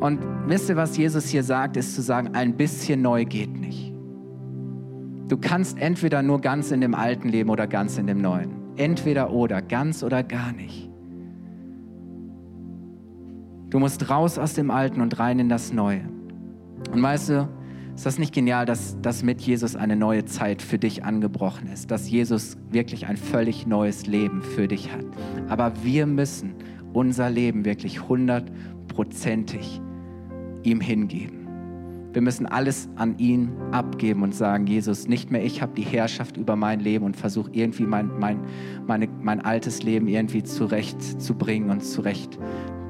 Und 0.00 0.20
wisst 0.46 0.68
ihr, 0.68 0.76
was 0.76 0.96
Jesus 0.96 1.28
hier 1.28 1.42
sagt, 1.42 1.76
ist 1.76 1.94
zu 1.94 2.02
sagen, 2.02 2.34
ein 2.34 2.56
bisschen 2.56 3.02
neu 3.02 3.24
geht 3.24 3.56
nicht. 3.56 3.92
Du 5.28 5.36
kannst 5.36 5.78
entweder 5.78 6.22
nur 6.22 6.40
ganz 6.40 6.70
in 6.70 6.80
dem 6.80 6.94
alten 6.94 7.28
leben 7.28 7.50
oder 7.50 7.66
ganz 7.66 7.98
in 7.98 8.06
dem 8.06 8.18
neuen. 8.18 8.50
Entweder 8.76 9.32
oder, 9.32 9.62
ganz 9.62 10.02
oder 10.02 10.22
gar 10.22 10.52
nicht. 10.52 10.90
Du 13.70 13.80
musst 13.80 14.08
raus 14.08 14.38
aus 14.38 14.54
dem 14.54 14.70
Alten 14.70 15.00
und 15.00 15.18
rein 15.18 15.38
in 15.38 15.48
das 15.48 15.72
Neue. 15.72 16.02
Und 16.92 17.02
weißt 17.02 17.30
du, 17.30 17.48
ist 17.96 18.04
das 18.04 18.18
nicht 18.18 18.34
genial, 18.34 18.66
dass, 18.66 19.00
dass 19.00 19.22
mit 19.22 19.40
Jesus 19.40 19.74
eine 19.74 19.96
neue 19.96 20.26
Zeit 20.26 20.60
für 20.60 20.78
dich 20.78 21.02
angebrochen 21.02 21.66
ist? 21.68 21.90
Dass 21.90 22.10
Jesus 22.10 22.58
wirklich 22.70 23.06
ein 23.06 23.16
völlig 23.16 23.66
neues 23.66 24.06
Leben 24.06 24.42
für 24.42 24.68
dich 24.68 24.92
hat. 24.92 25.06
Aber 25.48 25.72
wir 25.82 26.04
müssen 26.04 26.54
unser 26.92 27.30
Leben 27.30 27.64
wirklich 27.64 28.06
hundertprozentig 28.06 29.80
ihm 30.62 30.82
hingeben. 30.82 31.48
Wir 32.12 32.20
müssen 32.20 32.44
alles 32.44 32.86
an 32.96 33.18
ihn 33.18 33.50
abgeben 33.72 34.22
und 34.22 34.34
sagen, 34.34 34.66
Jesus, 34.66 35.08
nicht 35.08 35.30
mehr 35.30 35.42
ich 35.42 35.62
habe 35.62 35.72
die 35.74 35.82
Herrschaft 35.82 36.36
über 36.36 36.54
mein 36.54 36.80
Leben 36.80 37.06
und 37.06 37.16
versuche 37.16 37.50
irgendwie 37.52 37.86
mein, 37.86 38.10
mein, 38.18 38.40
meine, 38.86 39.08
mein 39.22 39.40
altes 39.40 39.82
Leben 39.82 40.06
irgendwie 40.06 40.42
zurechtzubringen 40.42 41.70
und 41.70 41.82
zurecht 41.82 42.38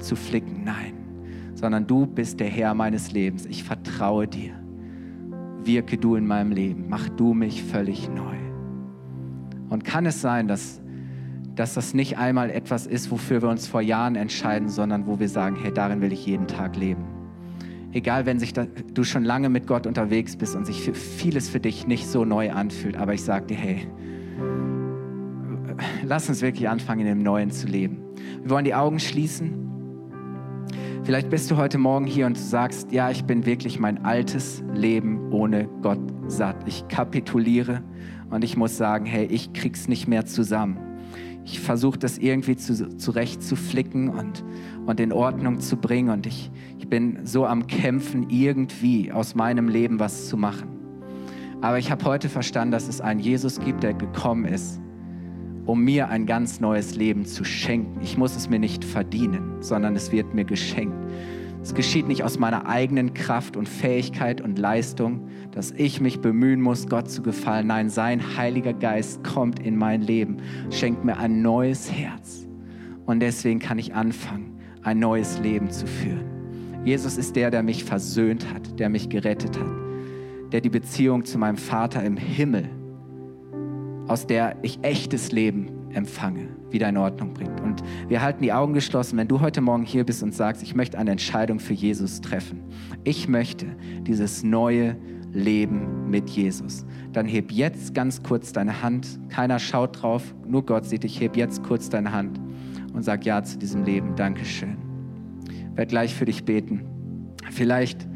zu 0.00 0.16
flicken. 0.16 0.64
Nein, 0.64 0.94
sondern 1.54 1.86
du 1.86 2.06
bist 2.06 2.40
der 2.40 2.48
Herr 2.48 2.74
meines 2.74 3.12
Lebens. 3.12 3.46
Ich 3.46 3.62
vertraue 3.62 4.26
dir 4.26 4.65
wirke 5.66 5.98
du 5.98 6.14
in 6.16 6.26
meinem 6.26 6.52
Leben, 6.52 6.86
mach 6.88 7.08
du 7.08 7.34
mich 7.34 7.62
völlig 7.62 8.08
neu. 8.08 8.36
Und 9.68 9.84
kann 9.84 10.06
es 10.06 10.20
sein, 10.20 10.48
dass, 10.48 10.80
dass 11.54 11.74
das 11.74 11.94
nicht 11.94 12.18
einmal 12.18 12.50
etwas 12.50 12.86
ist, 12.86 13.10
wofür 13.10 13.42
wir 13.42 13.48
uns 13.48 13.66
vor 13.66 13.80
Jahren 13.80 14.14
entscheiden, 14.14 14.68
sondern 14.68 15.06
wo 15.06 15.18
wir 15.18 15.28
sagen, 15.28 15.56
hey, 15.60 15.72
darin 15.72 16.00
will 16.00 16.12
ich 16.12 16.26
jeden 16.26 16.46
Tag 16.46 16.76
leben. 16.76 17.04
Egal, 17.92 18.26
wenn 18.26 18.38
sich 18.38 18.52
da, 18.52 18.66
du 18.92 19.04
schon 19.04 19.24
lange 19.24 19.48
mit 19.48 19.66
Gott 19.66 19.86
unterwegs 19.86 20.36
bist 20.36 20.54
und 20.54 20.66
sich 20.66 20.82
für 20.82 20.94
vieles 20.94 21.48
für 21.48 21.60
dich 21.60 21.86
nicht 21.86 22.06
so 22.06 22.24
neu 22.24 22.52
anfühlt, 22.52 22.96
aber 22.96 23.14
ich 23.14 23.22
sage 23.22 23.46
dir, 23.46 23.56
hey, 23.56 23.88
lass 26.04 26.28
uns 26.28 26.42
wirklich 26.42 26.68
anfangen, 26.68 27.00
in 27.00 27.06
dem 27.06 27.22
Neuen 27.22 27.50
zu 27.50 27.66
leben. 27.66 27.98
Wir 28.42 28.50
wollen 28.50 28.64
die 28.64 28.74
Augen 28.74 29.00
schließen. 29.00 29.65
Vielleicht 31.06 31.30
bist 31.30 31.48
du 31.52 31.56
heute 31.56 31.78
Morgen 31.78 32.04
hier 32.04 32.26
und 32.26 32.36
sagst, 32.36 32.90
ja, 32.90 33.12
ich 33.12 33.22
bin 33.22 33.46
wirklich 33.46 33.78
mein 33.78 34.04
altes 34.04 34.64
Leben 34.74 35.32
ohne 35.32 35.68
Gott 35.80 36.00
satt. 36.26 36.56
Ich 36.66 36.88
kapituliere 36.88 37.84
und 38.28 38.42
ich 38.42 38.56
muss 38.56 38.76
sagen, 38.76 39.06
hey, 39.06 39.24
ich 39.26 39.52
krieg's 39.52 39.86
nicht 39.86 40.08
mehr 40.08 40.26
zusammen. 40.26 40.78
Ich 41.44 41.60
versuche 41.60 41.96
das 41.96 42.18
irgendwie 42.18 42.56
zu, 42.56 42.96
zurecht 42.96 43.40
zu 43.40 43.54
flicken 43.54 44.08
und, 44.08 44.44
und 44.86 44.98
in 44.98 45.12
Ordnung 45.12 45.60
zu 45.60 45.76
bringen 45.76 46.10
und 46.10 46.26
ich, 46.26 46.50
ich 46.76 46.88
bin 46.88 47.20
so 47.24 47.46
am 47.46 47.68
Kämpfen, 47.68 48.28
irgendwie 48.28 49.12
aus 49.12 49.36
meinem 49.36 49.68
Leben 49.68 50.00
was 50.00 50.26
zu 50.26 50.36
machen. 50.36 50.68
Aber 51.60 51.78
ich 51.78 51.92
habe 51.92 52.04
heute 52.04 52.28
verstanden, 52.28 52.72
dass 52.72 52.88
es 52.88 53.00
einen 53.00 53.20
Jesus 53.20 53.60
gibt, 53.60 53.84
der 53.84 53.94
gekommen 53.94 54.44
ist, 54.44 54.80
um 55.66 55.82
mir 55.82 56.08
ein 56.08 56.26
ganz 56.26 56.60
neues 56.60 56.94
Leben 56.94 57.26
zu 57.26 57.44
schenken. 57.44 58.00
Ich 58.00 58.16
muss 58.16 58.36
es 58.36 58.48
mir 58.48 58.58
nicht 58.58 58.84
verdienen, 58.84 59.60
sondern 59.60 59.96
es 59.96 60.12
wird 60.12 60.32
mir 60.32 60.44
geschenkt. 60.44 60.96
Es 61.60 61.74
geschieht 61.74 62.06
nicht 62.06 62.22
aus 62.22 62.38
meiner 62.38 62.68
eigenen 62.68 63.12
Kraft 63.12 63.56
und 63.56 63.68
Fähigkeit 63.68 64.40
und 64.40 64.56
Leistung, 64.56 65.26
dass 65.50 65.72
ich 65.72 66.00
mich 66.00 66.20
bemühen 66.20 66.60
muss, 66.60 66.86
Gott 66.86 67.10
zu 67.10 67.22
gefallen. 67.22 67.66
Nein, 67.66 67.88
sein 67.90 68.36
Heiliger 68.36 68.72
Geist 68.72 69.24
kommt 69.24 69.58
in 69.58 69.76
mein 69.76 70.02
Leben, 70.02 70.36
schenkt 70.70 71.04
mir 71.04 71.16
ein 71.16 71.42
neues 71.42 71.90
Herz. 71.90 72.46
Und 73.04 73.18
deswegen 73.18 73.58
kann 73.58 73.80
ich 73.80 73.94
anfangen, 73.94 74.60
ein 74.82 75.00
neues 75.00 75.40
Leben 75.40 75.70
zu 75.70 75.88
führen. 75.88 76.24
Jesus 76.84 77.18
ist 77.18 77.34
der, 77.34 77.50
der 77.50 77.64
mich 77.64 77.82
versöhnt 77.82 78.46
hat, 78.54 78.78
der 78.78 78.88
mich 78.88 79.08
gerettet 79.08 79.58
hat, 79.58 80.52
der 80.52 80.60
die 80.60 80.70
Beziehung 80.70 81.24
zu 81.24 81.36
meinem 81.36 81.56
Vater 81.56 82.04
im 82.04 82.16
Himmel 82.16 82.70
aus 84.08 84.26
der 84.26 84.56
ich 84.62 84.78
echtes 84.82 85.32
Leben 85.32 85.70
empfange, 85.92 86.48
wieder 86.70 86.88
in 86.88 86.96
Ordnung 86.96 87.32
bringt. 87.32 87.60
Und 87.60 87.82
wir 88.08 88.22
halten 88.22 88.42
die 88.42 88.52
Augen 88.52 88.74
geschlossen, 88.74 89.16
wenn 89.16 89.28
du 89.28 89.40
heute 89.40 89.60
Morgen 89.60 89.84
hier 89.84 90.04
bist 90.04 90.22
und 90.22 90.34
sagst, 90.34 90.62
ich 90.62 90.74
möchte 90.74 90.98
eine 90.98 91.10
Entscheidung 91.10 91.58
für 91.58 91.72
Jesus 91.72 92.20
treffen. 92.20 92.62
Ich 93.04 93.28
möchte 93.28 93.66
dieses 94.02 94.42
neue 94.42 94.96
Leben 95.32 96.08
mit 96.08 96.30
Jesus. 96.30 96.84
Dann 97.12 97.26
heb 97.26 97.52
jetzt 97.52 97.94
ganz 97.94 98.22
kurz 98.22 98.52
deine 98.52 98.82
Hand. 98.82 99.18
Keiner 99.28 99.58
schaut 99.58 100.02
drauf, 100.02 100.34
nur 100.46 100.64
Gott 100.64 100.86
sieht 100.86 101.02
dich. 101.02 101.20
Heb 101.20 101.36
jetzt 101.36 101.62
kurz 101.62 101.88
deine 101.88 102.12
Hand 102.12 102.40
und 102.92 103.02
sag 103.02 103.24
Ja 103.24 103.42
zu 103.42 103.58
diesem 103.58 103.84
Leben. 103.84 104.14
Dankeschön. 104.16 104.76
Ich 105.50 105.76
werde 105.76 105.90
gleich 105.90 106.14
für 106.14 106.24
dich 106.24 106.44
beten. 106.44 106.84
Vielleicht 107.50 108.06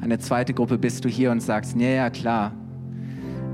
eine 0.00 0.18
zweite 0.18 0.52
Gruppe 0.52 0.78
bist 0.78 1.04
du 1.04 1.08
hier 1.08 1.30
und 1.30 1.40
sagst, 1.40 1.76
ja, 1.80 1.88
ja, 1.88 2.10
klar. 2.10 2.52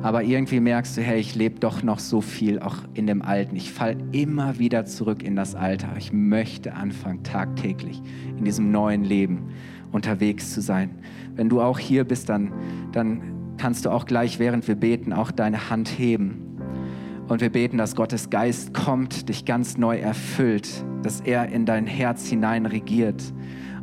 Aber 0.02 0.24
irgendwie 0.24 0.58
merkst 0.58 0.96
du, 0.96 1.00
hey, 1.00 1.20
ich 1.20 1.36
lebe 1.36 1.60
doch 1.60 1.82
noch 1.82 2.00
so 2.00 2.20
viel 2.20 2.58
auch 2.58 2.76
in 2.94 3.06
dem 3.06 3.22
Alten. 3.22 3.54
Ich 3.54 3.72
falle 3.72 3.96
immer 4.10 4.58
wieder 4.58 4.84
zurück 4.84 5.22
in 5.22 5.36
das 5.36 5.54
Alter. 5.54 5.90
Ich 5.96 6.12
möchte 6.12 6.74
anfangen, 6.74 7.22
tagtäglich 7.22 8.02
in 8.36 8.44
diesem 8.44 8.72
neuen 8.72 9.04
Leben 9.04 9.50
unterwegs 9.92 10.52
zu 10.52 10.60
sein. 10.60 10.98
Wenn 11.36 11.48
du 11.48 11.60
auch 11.60 11.78
hier 11.78 12.04
bist, 12.04 12.28
dann, 12.28 12.52
dann 12.90 13.56
kannst 13.58 13.84
du 13.84 13.90
auch 13.90 14.06
gleich, 14.06 14.40
während 14.40 14.66
wir 14.66 14.74
beten, 14.74 15.12
auch 15.12 15.30
deine 15.30 15.70
Hand 15.70 15.88
heben. 15.88 16.58
Und 17.28 17.40
wir 17.40 17.50
beten, 17.50 17.78
dass 17.78 17.94
Gottes 17.94 18.28
Geist 18.28 18.74
kommt, 18.74 19.28
dich 19.28 19.44
ganz 19.44 19.78
neu 19.78 19.98
erfüllt, 19.98 20.84
dass 21.02 21.20
er 21.20 21.48
in 21.48 21.64
dein 21.64 21.86
Herz 21.86 22.28
hinein 22.28 22.66
regiert 22.66 23.22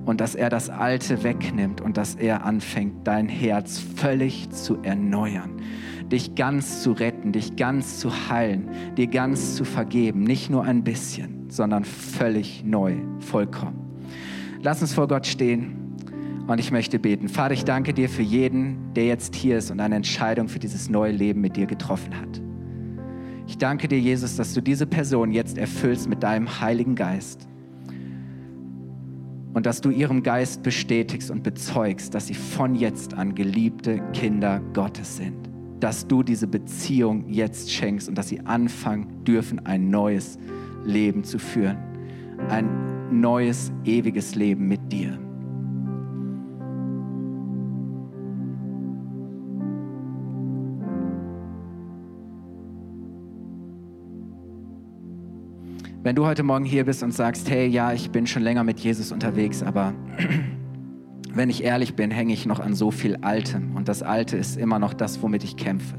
und 0.06 0.22
dass 0.22 0.36
er 0.36 0.50
das 0.50 0.70
Alte 0.70 1.24
wegnimmt 1.24 1.82
und 1.82 1.96
dass 1.96 2.16
er 2.16 2.44
anfängt, 2.44 3.08
dein 3.08 3.30
Herz 3.30 3.80
völlig 3.96 4.50
zu 4.50 4.82
erneuern, 4.82 5.62
dich 6.12 6.36
ganz 6.36 6.82
zu 6.82 6.92
retten, 6.92 7.32
dich 7.32 7.56
ganz 7.56 8.00
zu 8.00 8.30
heilen, 8.30 8.70
dir 8.98 9.08
ganz 9.08 9.56
zu 9.56 9.64
vergeben, 9.64 10.24
nicht 10.24 10.50
nur 10.50 10.64
ein 10.64 10.84
bisschen, 10.84 11.50
sondern 11.50 11.84
völlig 11.84 12.64
neu, 12.64 12.96
vollkommen. 13.20 13.90
Lass 14.62 14.82
uns 14.82 14.94
vor 14.94 15.08
Gott 15.08 15.26
stehen. 15.26 15.76
Und 16.48 16.60
ich 16.60 16.72
möchte 16.72 16.98
beten. 16.98 17.30
Vater, 17.30 17.54
ich 17.54 17.64
danke 17.64 17.94
dir 17.94 18.10
für 18.10 18.24
jeden, 18.24 18.92
der 18.96 19.06
jetzt 19.06 19.36
hier 19.36 19.60
ist 19.60 19.70
und 19.70 19.80
eine 19.80 19.96
Entscheidung 19.96 20.48
für 20.48 20.58
dieses 20.58 20.90
neue 20.90 21.12
Leben 21.12 21.42
mit 21.42 21.56
dir 21.56 21.68
getroffen 21.68 22.20
hat. 22.20 22.42
Ich 23.46 23.60
danke 23.60 23.88
dir, 23.88 24.00
Jesus, 24.00 24.36
dass 24.36 24.56
du 24.56 24.62
diese 24.62 24.88
Person 24.88 25.32
jetzt 25.32 25.60
erfüllst 25.60 26.10
mit 26.10 26.24
deinem 26.24 26.60
Heiligen 26.60 26.96
Geist 26.96 27.48
und 29.54 29.66
dass 29.66 29.82
du 29.82 29.90
ihrem 29.90 30.24
Geist 30.24 30.64
bestätigst 30.64 31.30
und 31.30 31.44
bezeugst, 31.44 32.16
dass 32.16 32.28
sie 32.28 32.34
von 32.34 32.76
jetzt 32.76 33.14
an 33.14 33.36
geliebte 33.36 34.00
Kinder 34.14 34.60
Gottes 34.74 35.18
sind. 35.18 35.49
Dass 35.80 36.08
du 36.08 36.24
diese 36.24 36.48
Beziehung 36.48 37.30
jetzt 37.30 37.72
schenkst 37.72 38.10
und 38.10 38.18
dass 38.18 38.28
sie 38.28 38.42
anfangen 38.42 39.24
dürfen, 39.24 39.66
ein 39.66 39.90
neues 39.90 40.38
Leben 40.84 41.24
zu 41.24 41.40
führen. 41.40 41.78
Ein 42.50 43.22
neues, 43.22 43.72
ewiges 43.86 44.36
Leben 44.36 44.68
mit 44.68 44.92
dir. 44.92 45.18
Wenn 56.02 56.16
du 56.16 56.26
heute 56.26 56.44
Morgen 56.44 56.64
hier 56.64 56.86
bist 56.86 57.04
und 57.04 57.14
sagst, 57.14 57.50
hey, 57.50 57.68
ja, 57.68 57.92
ich 57.92 58.10
bin 58.10 58.26
schon 58.26 58.42
länger 58.42 58.64
mit 58.64 58.80
Jesus 58.80 59.12
unterwegs, 59.12 59.62
aber 59.62 59.94
wenn 61.40 61.50
ich 61.50 61.64
ehrlich 61.64 61.96
bin, 61.96 62.12
hänge 62.12 62.34
ich 62.34 62.46
noch 62.46 62.60
an 62.60 62.74
so 62.74 62.92
viel 62.92 63.16
Altem. 63.22 63.78
Und 63.78 63.88
das 63.88 64.04
Alte 64.04 64.36
ist 64.36 64.58
immer 64.58 64.78
noch 64.78 64.94
das, 64.94 65.22
womit 65.22 65.46
ich 65.46 65.56
kämpfe, 65.56 65.96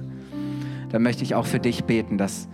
dann 0.91 1.03
möchte 1.03 1.25
ich 1.25 1.35
auch 1.35 1.47
für 1.47 1.59
dich 1.59 1.85
beten, 1.85 2.19
dass 2.19 2.47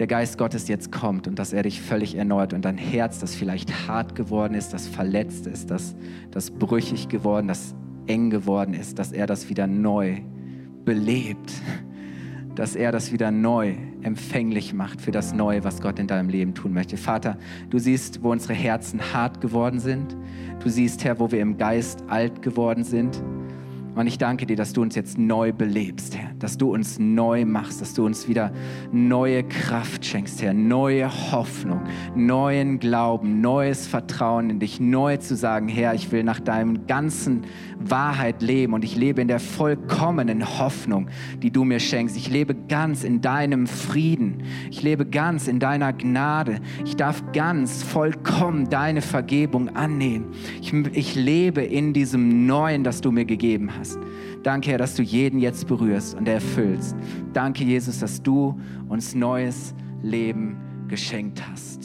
der 0.00 0.08
Geist 0.08 0.36
Gottes 0.36 0.66
jetzt 0.66 0.90
kommt 0.90 1.28
und 1.28 1.38
dass 1.38 1.52
er 1.52 1.62
dich 1.62 1.80
völlig 1.80 2.16
erneuert 2.16 2.52
und 2.52 2.64
dein 2.64 2.76
Herz, 2.76 3.20
das 3.20 3.36
vielleicht 3.36 3.86
hart 3.86 4.16
geworden 4.16 4.54
ist, 4.54 4.72
das 4.72 4.88
verletzt 4.88 5.46
ist, 5.46 5.70
das, 5.70 5.94
das 6.32 6.50
brüchig 6.50 7.08
geworden, 7.08 7.46
das 7.46 7.76
eng 8.08 8.30
geworden 8.30 8.74
ist, 8.74 8.98
dass 8.98 9.12
er 9.12 9.28
das 9.28 9.48
wieder 9.48 9.68
neu 9.68 10.16
belebt. 10.84 11.52
Dass 12.56 12.74
er 12.74 12.90
das 12.90 13.12
wieder 13.12 13.30
neu 13.30 13.74
empfänglich 14.04 14.72
macht 14.72 15.00
für 15.00 15.10
das 15.10 15.32
Neue, 15.32 15.64
was 15.64 15.80
Gott 15.80 15.98
in 15.98 16.06
deinem 16.06 16.28
Leben 16.28 16.54
tun 16.54 16.72
möchte. 16.72 16.96
Vater, 16.96 17.36
du 17.70 17.78
siehst, 17.78 18.22
wo 18.22 18.30
unsere 18.30 18.54
Herzen 18.54 19.00
hart 19.12 19.40
geworden 19.40 19.80
sind. 19.80 20.16
Du 20.62 20.68
siehst, 20.68 21.04
Herr, 21.04 21.18
wo 21.18 21.30
wir 21.30 21.40
im 21.40 21.56
Geist 21.56 22.04
alt 22.08 22.42
geworden 22.42 22.84
sind. 22.84 23.22
Und 23.94 24.08
ich 24.08 24.18
danke 24.18 24.44
dir, 24.44 24.56
dass 24.56 24.72
du 24.72 24.82
uns 24.82 24.96
jetzt 24.96 25.18
neu 25.18 25.52
belebst, 25.52 26.16
Herr, 26.16 26.30
dass 26.38 26.58
du 26.58 26.74
uns 26.74 26.98
neu 26.98 27.44
machst, 27.44 27.80
dass 27.80 27.94
du 27.94 28.04
uns 28.04 28.26
wieder 28.26 28.52
neue 28.90 29.44
Kraft 29.44 30.04
schenkst, 30.04 30.42
Herr, 30.42 30.52
neue 30.52 31.08
Hoffnung, 31.30 31.80
neuen 32.16 32.80
Glauben, 32.80 33.40
neues 33.40 33.86
Vertrauen 33.86 34.50
in 34.50 34.58
dich, 34.58 34.80
neu 34.80 35.18
zu 35.18 35.36
sagen, 35.36 35.68
Herr, 35.68 35.94
ich 35.94 36.10
will 36.10 36.24
nach 36.24 36.40
deinem 36.40 36.88
ganzen 36.88 37.42
Wahrheit 37.78 38.42
leben 38.42 38.72
und 38.72 38.84
ich 38.84 38.96
lebe 38.96 39.20
in 39.20 39.28
der 39.28 39.40
vollkommenen 39.40 40.58
Hoffnung, 40.58 41.08
die 41.42 41.52
du 41.52 41.64
mir 41.64 41.78
schenkst. 41.78 42.16
Ich 42.16 42.30
lebe 42.30 42.54
ganz 42.68 43.04
in 43.04 43.20
deinem 43.20 43.66
Frieden. 43.68 44.42
Ich 44.70 44.82
lebe 44.82 45.06
ganz 45.06 45.46
in 45.46 45.60
deiner 45.60 45.92
Gnade. 45.92 46.56
Ich 46.84 46.96
darf 46.96 47.22
ganz 47.32 47.82
vollkommen 47.84 48.68
deine 48.70 49.02
Vergebung 49.02 49.76
annehmen. 49.76 50.32
Ich, 50.60 50.72
ich 50.72 51.14
lebe 51.14 51.62
in 51.62 51.92
diesem 51.92 52.46
Neuen, 52.46 52.82
das 52.82 53.00
du 53.00 53.12
mir 53.12 53.24
gegeben 53.24 53.70
hast. 53.84 53.98
Danke, 54.42 54.70
Herr, 54.70 54.78
dass 54.78 54.94
du 54.94 55.02
jeden 55.02 55.38
jetzt 55.38 55.66
berührst 55.66 56.14
und 56.14 56.28
erfüllst. 56.28 56.96
Danke, 57.32 57.64
Jesus, 57.64 58.00
dass 58.00 58.22
du 58.22 58.58
uns 58.88 59.14
neues 59.14 59.74
Leben 60.02 60.56
geschenkt 60.88 61.42
hast. 61.50 61.80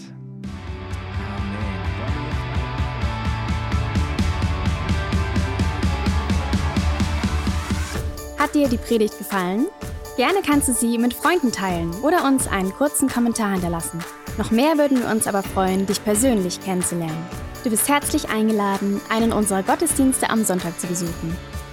Hat 8.37 8.55
dir 8.55 8.69
die 8.69 8.77
Predigt 8.77 9.17
gefallen? 9.17 9.67
Gerne 10.15 10.39
kannst 10.45 10.67
du 10.67 10.73
sie 10.73 10.97
mit 10.97 11.13
Freunden 11.13 11.51
teilen 11.51 11.91
oder 12.01 12.25
uns 12.25 12.47
einen 12.47 12.71
kurzen 12.71 13.07
Kommentar 13.07 13.51
hinterlassen. 13.53 13.99
Noch 14.37 14.51
mehr 14.51 14.77
würden 14.77 14.99
wir 14.99 15.09
uns 15.09 15.27
aber 15.27 15.43
freuen, 15.43 15.85
dich 15.85 16.03
persönlich 16.03 16.61
kennenzulernen. 16.61 17.25
Du 17.63 17.69
bist 17.69 17.89
herzlich 17.89 18.29
eingeladen, 18.29 19.01
einen 19.09 19.33
unserer 19.33 19.63
Gottesdienste 19.63 20.29
am 20.29 20.45
Sonntag 20.45 20.79
zu 20.79 20.87
besuchen. 20.87 21.35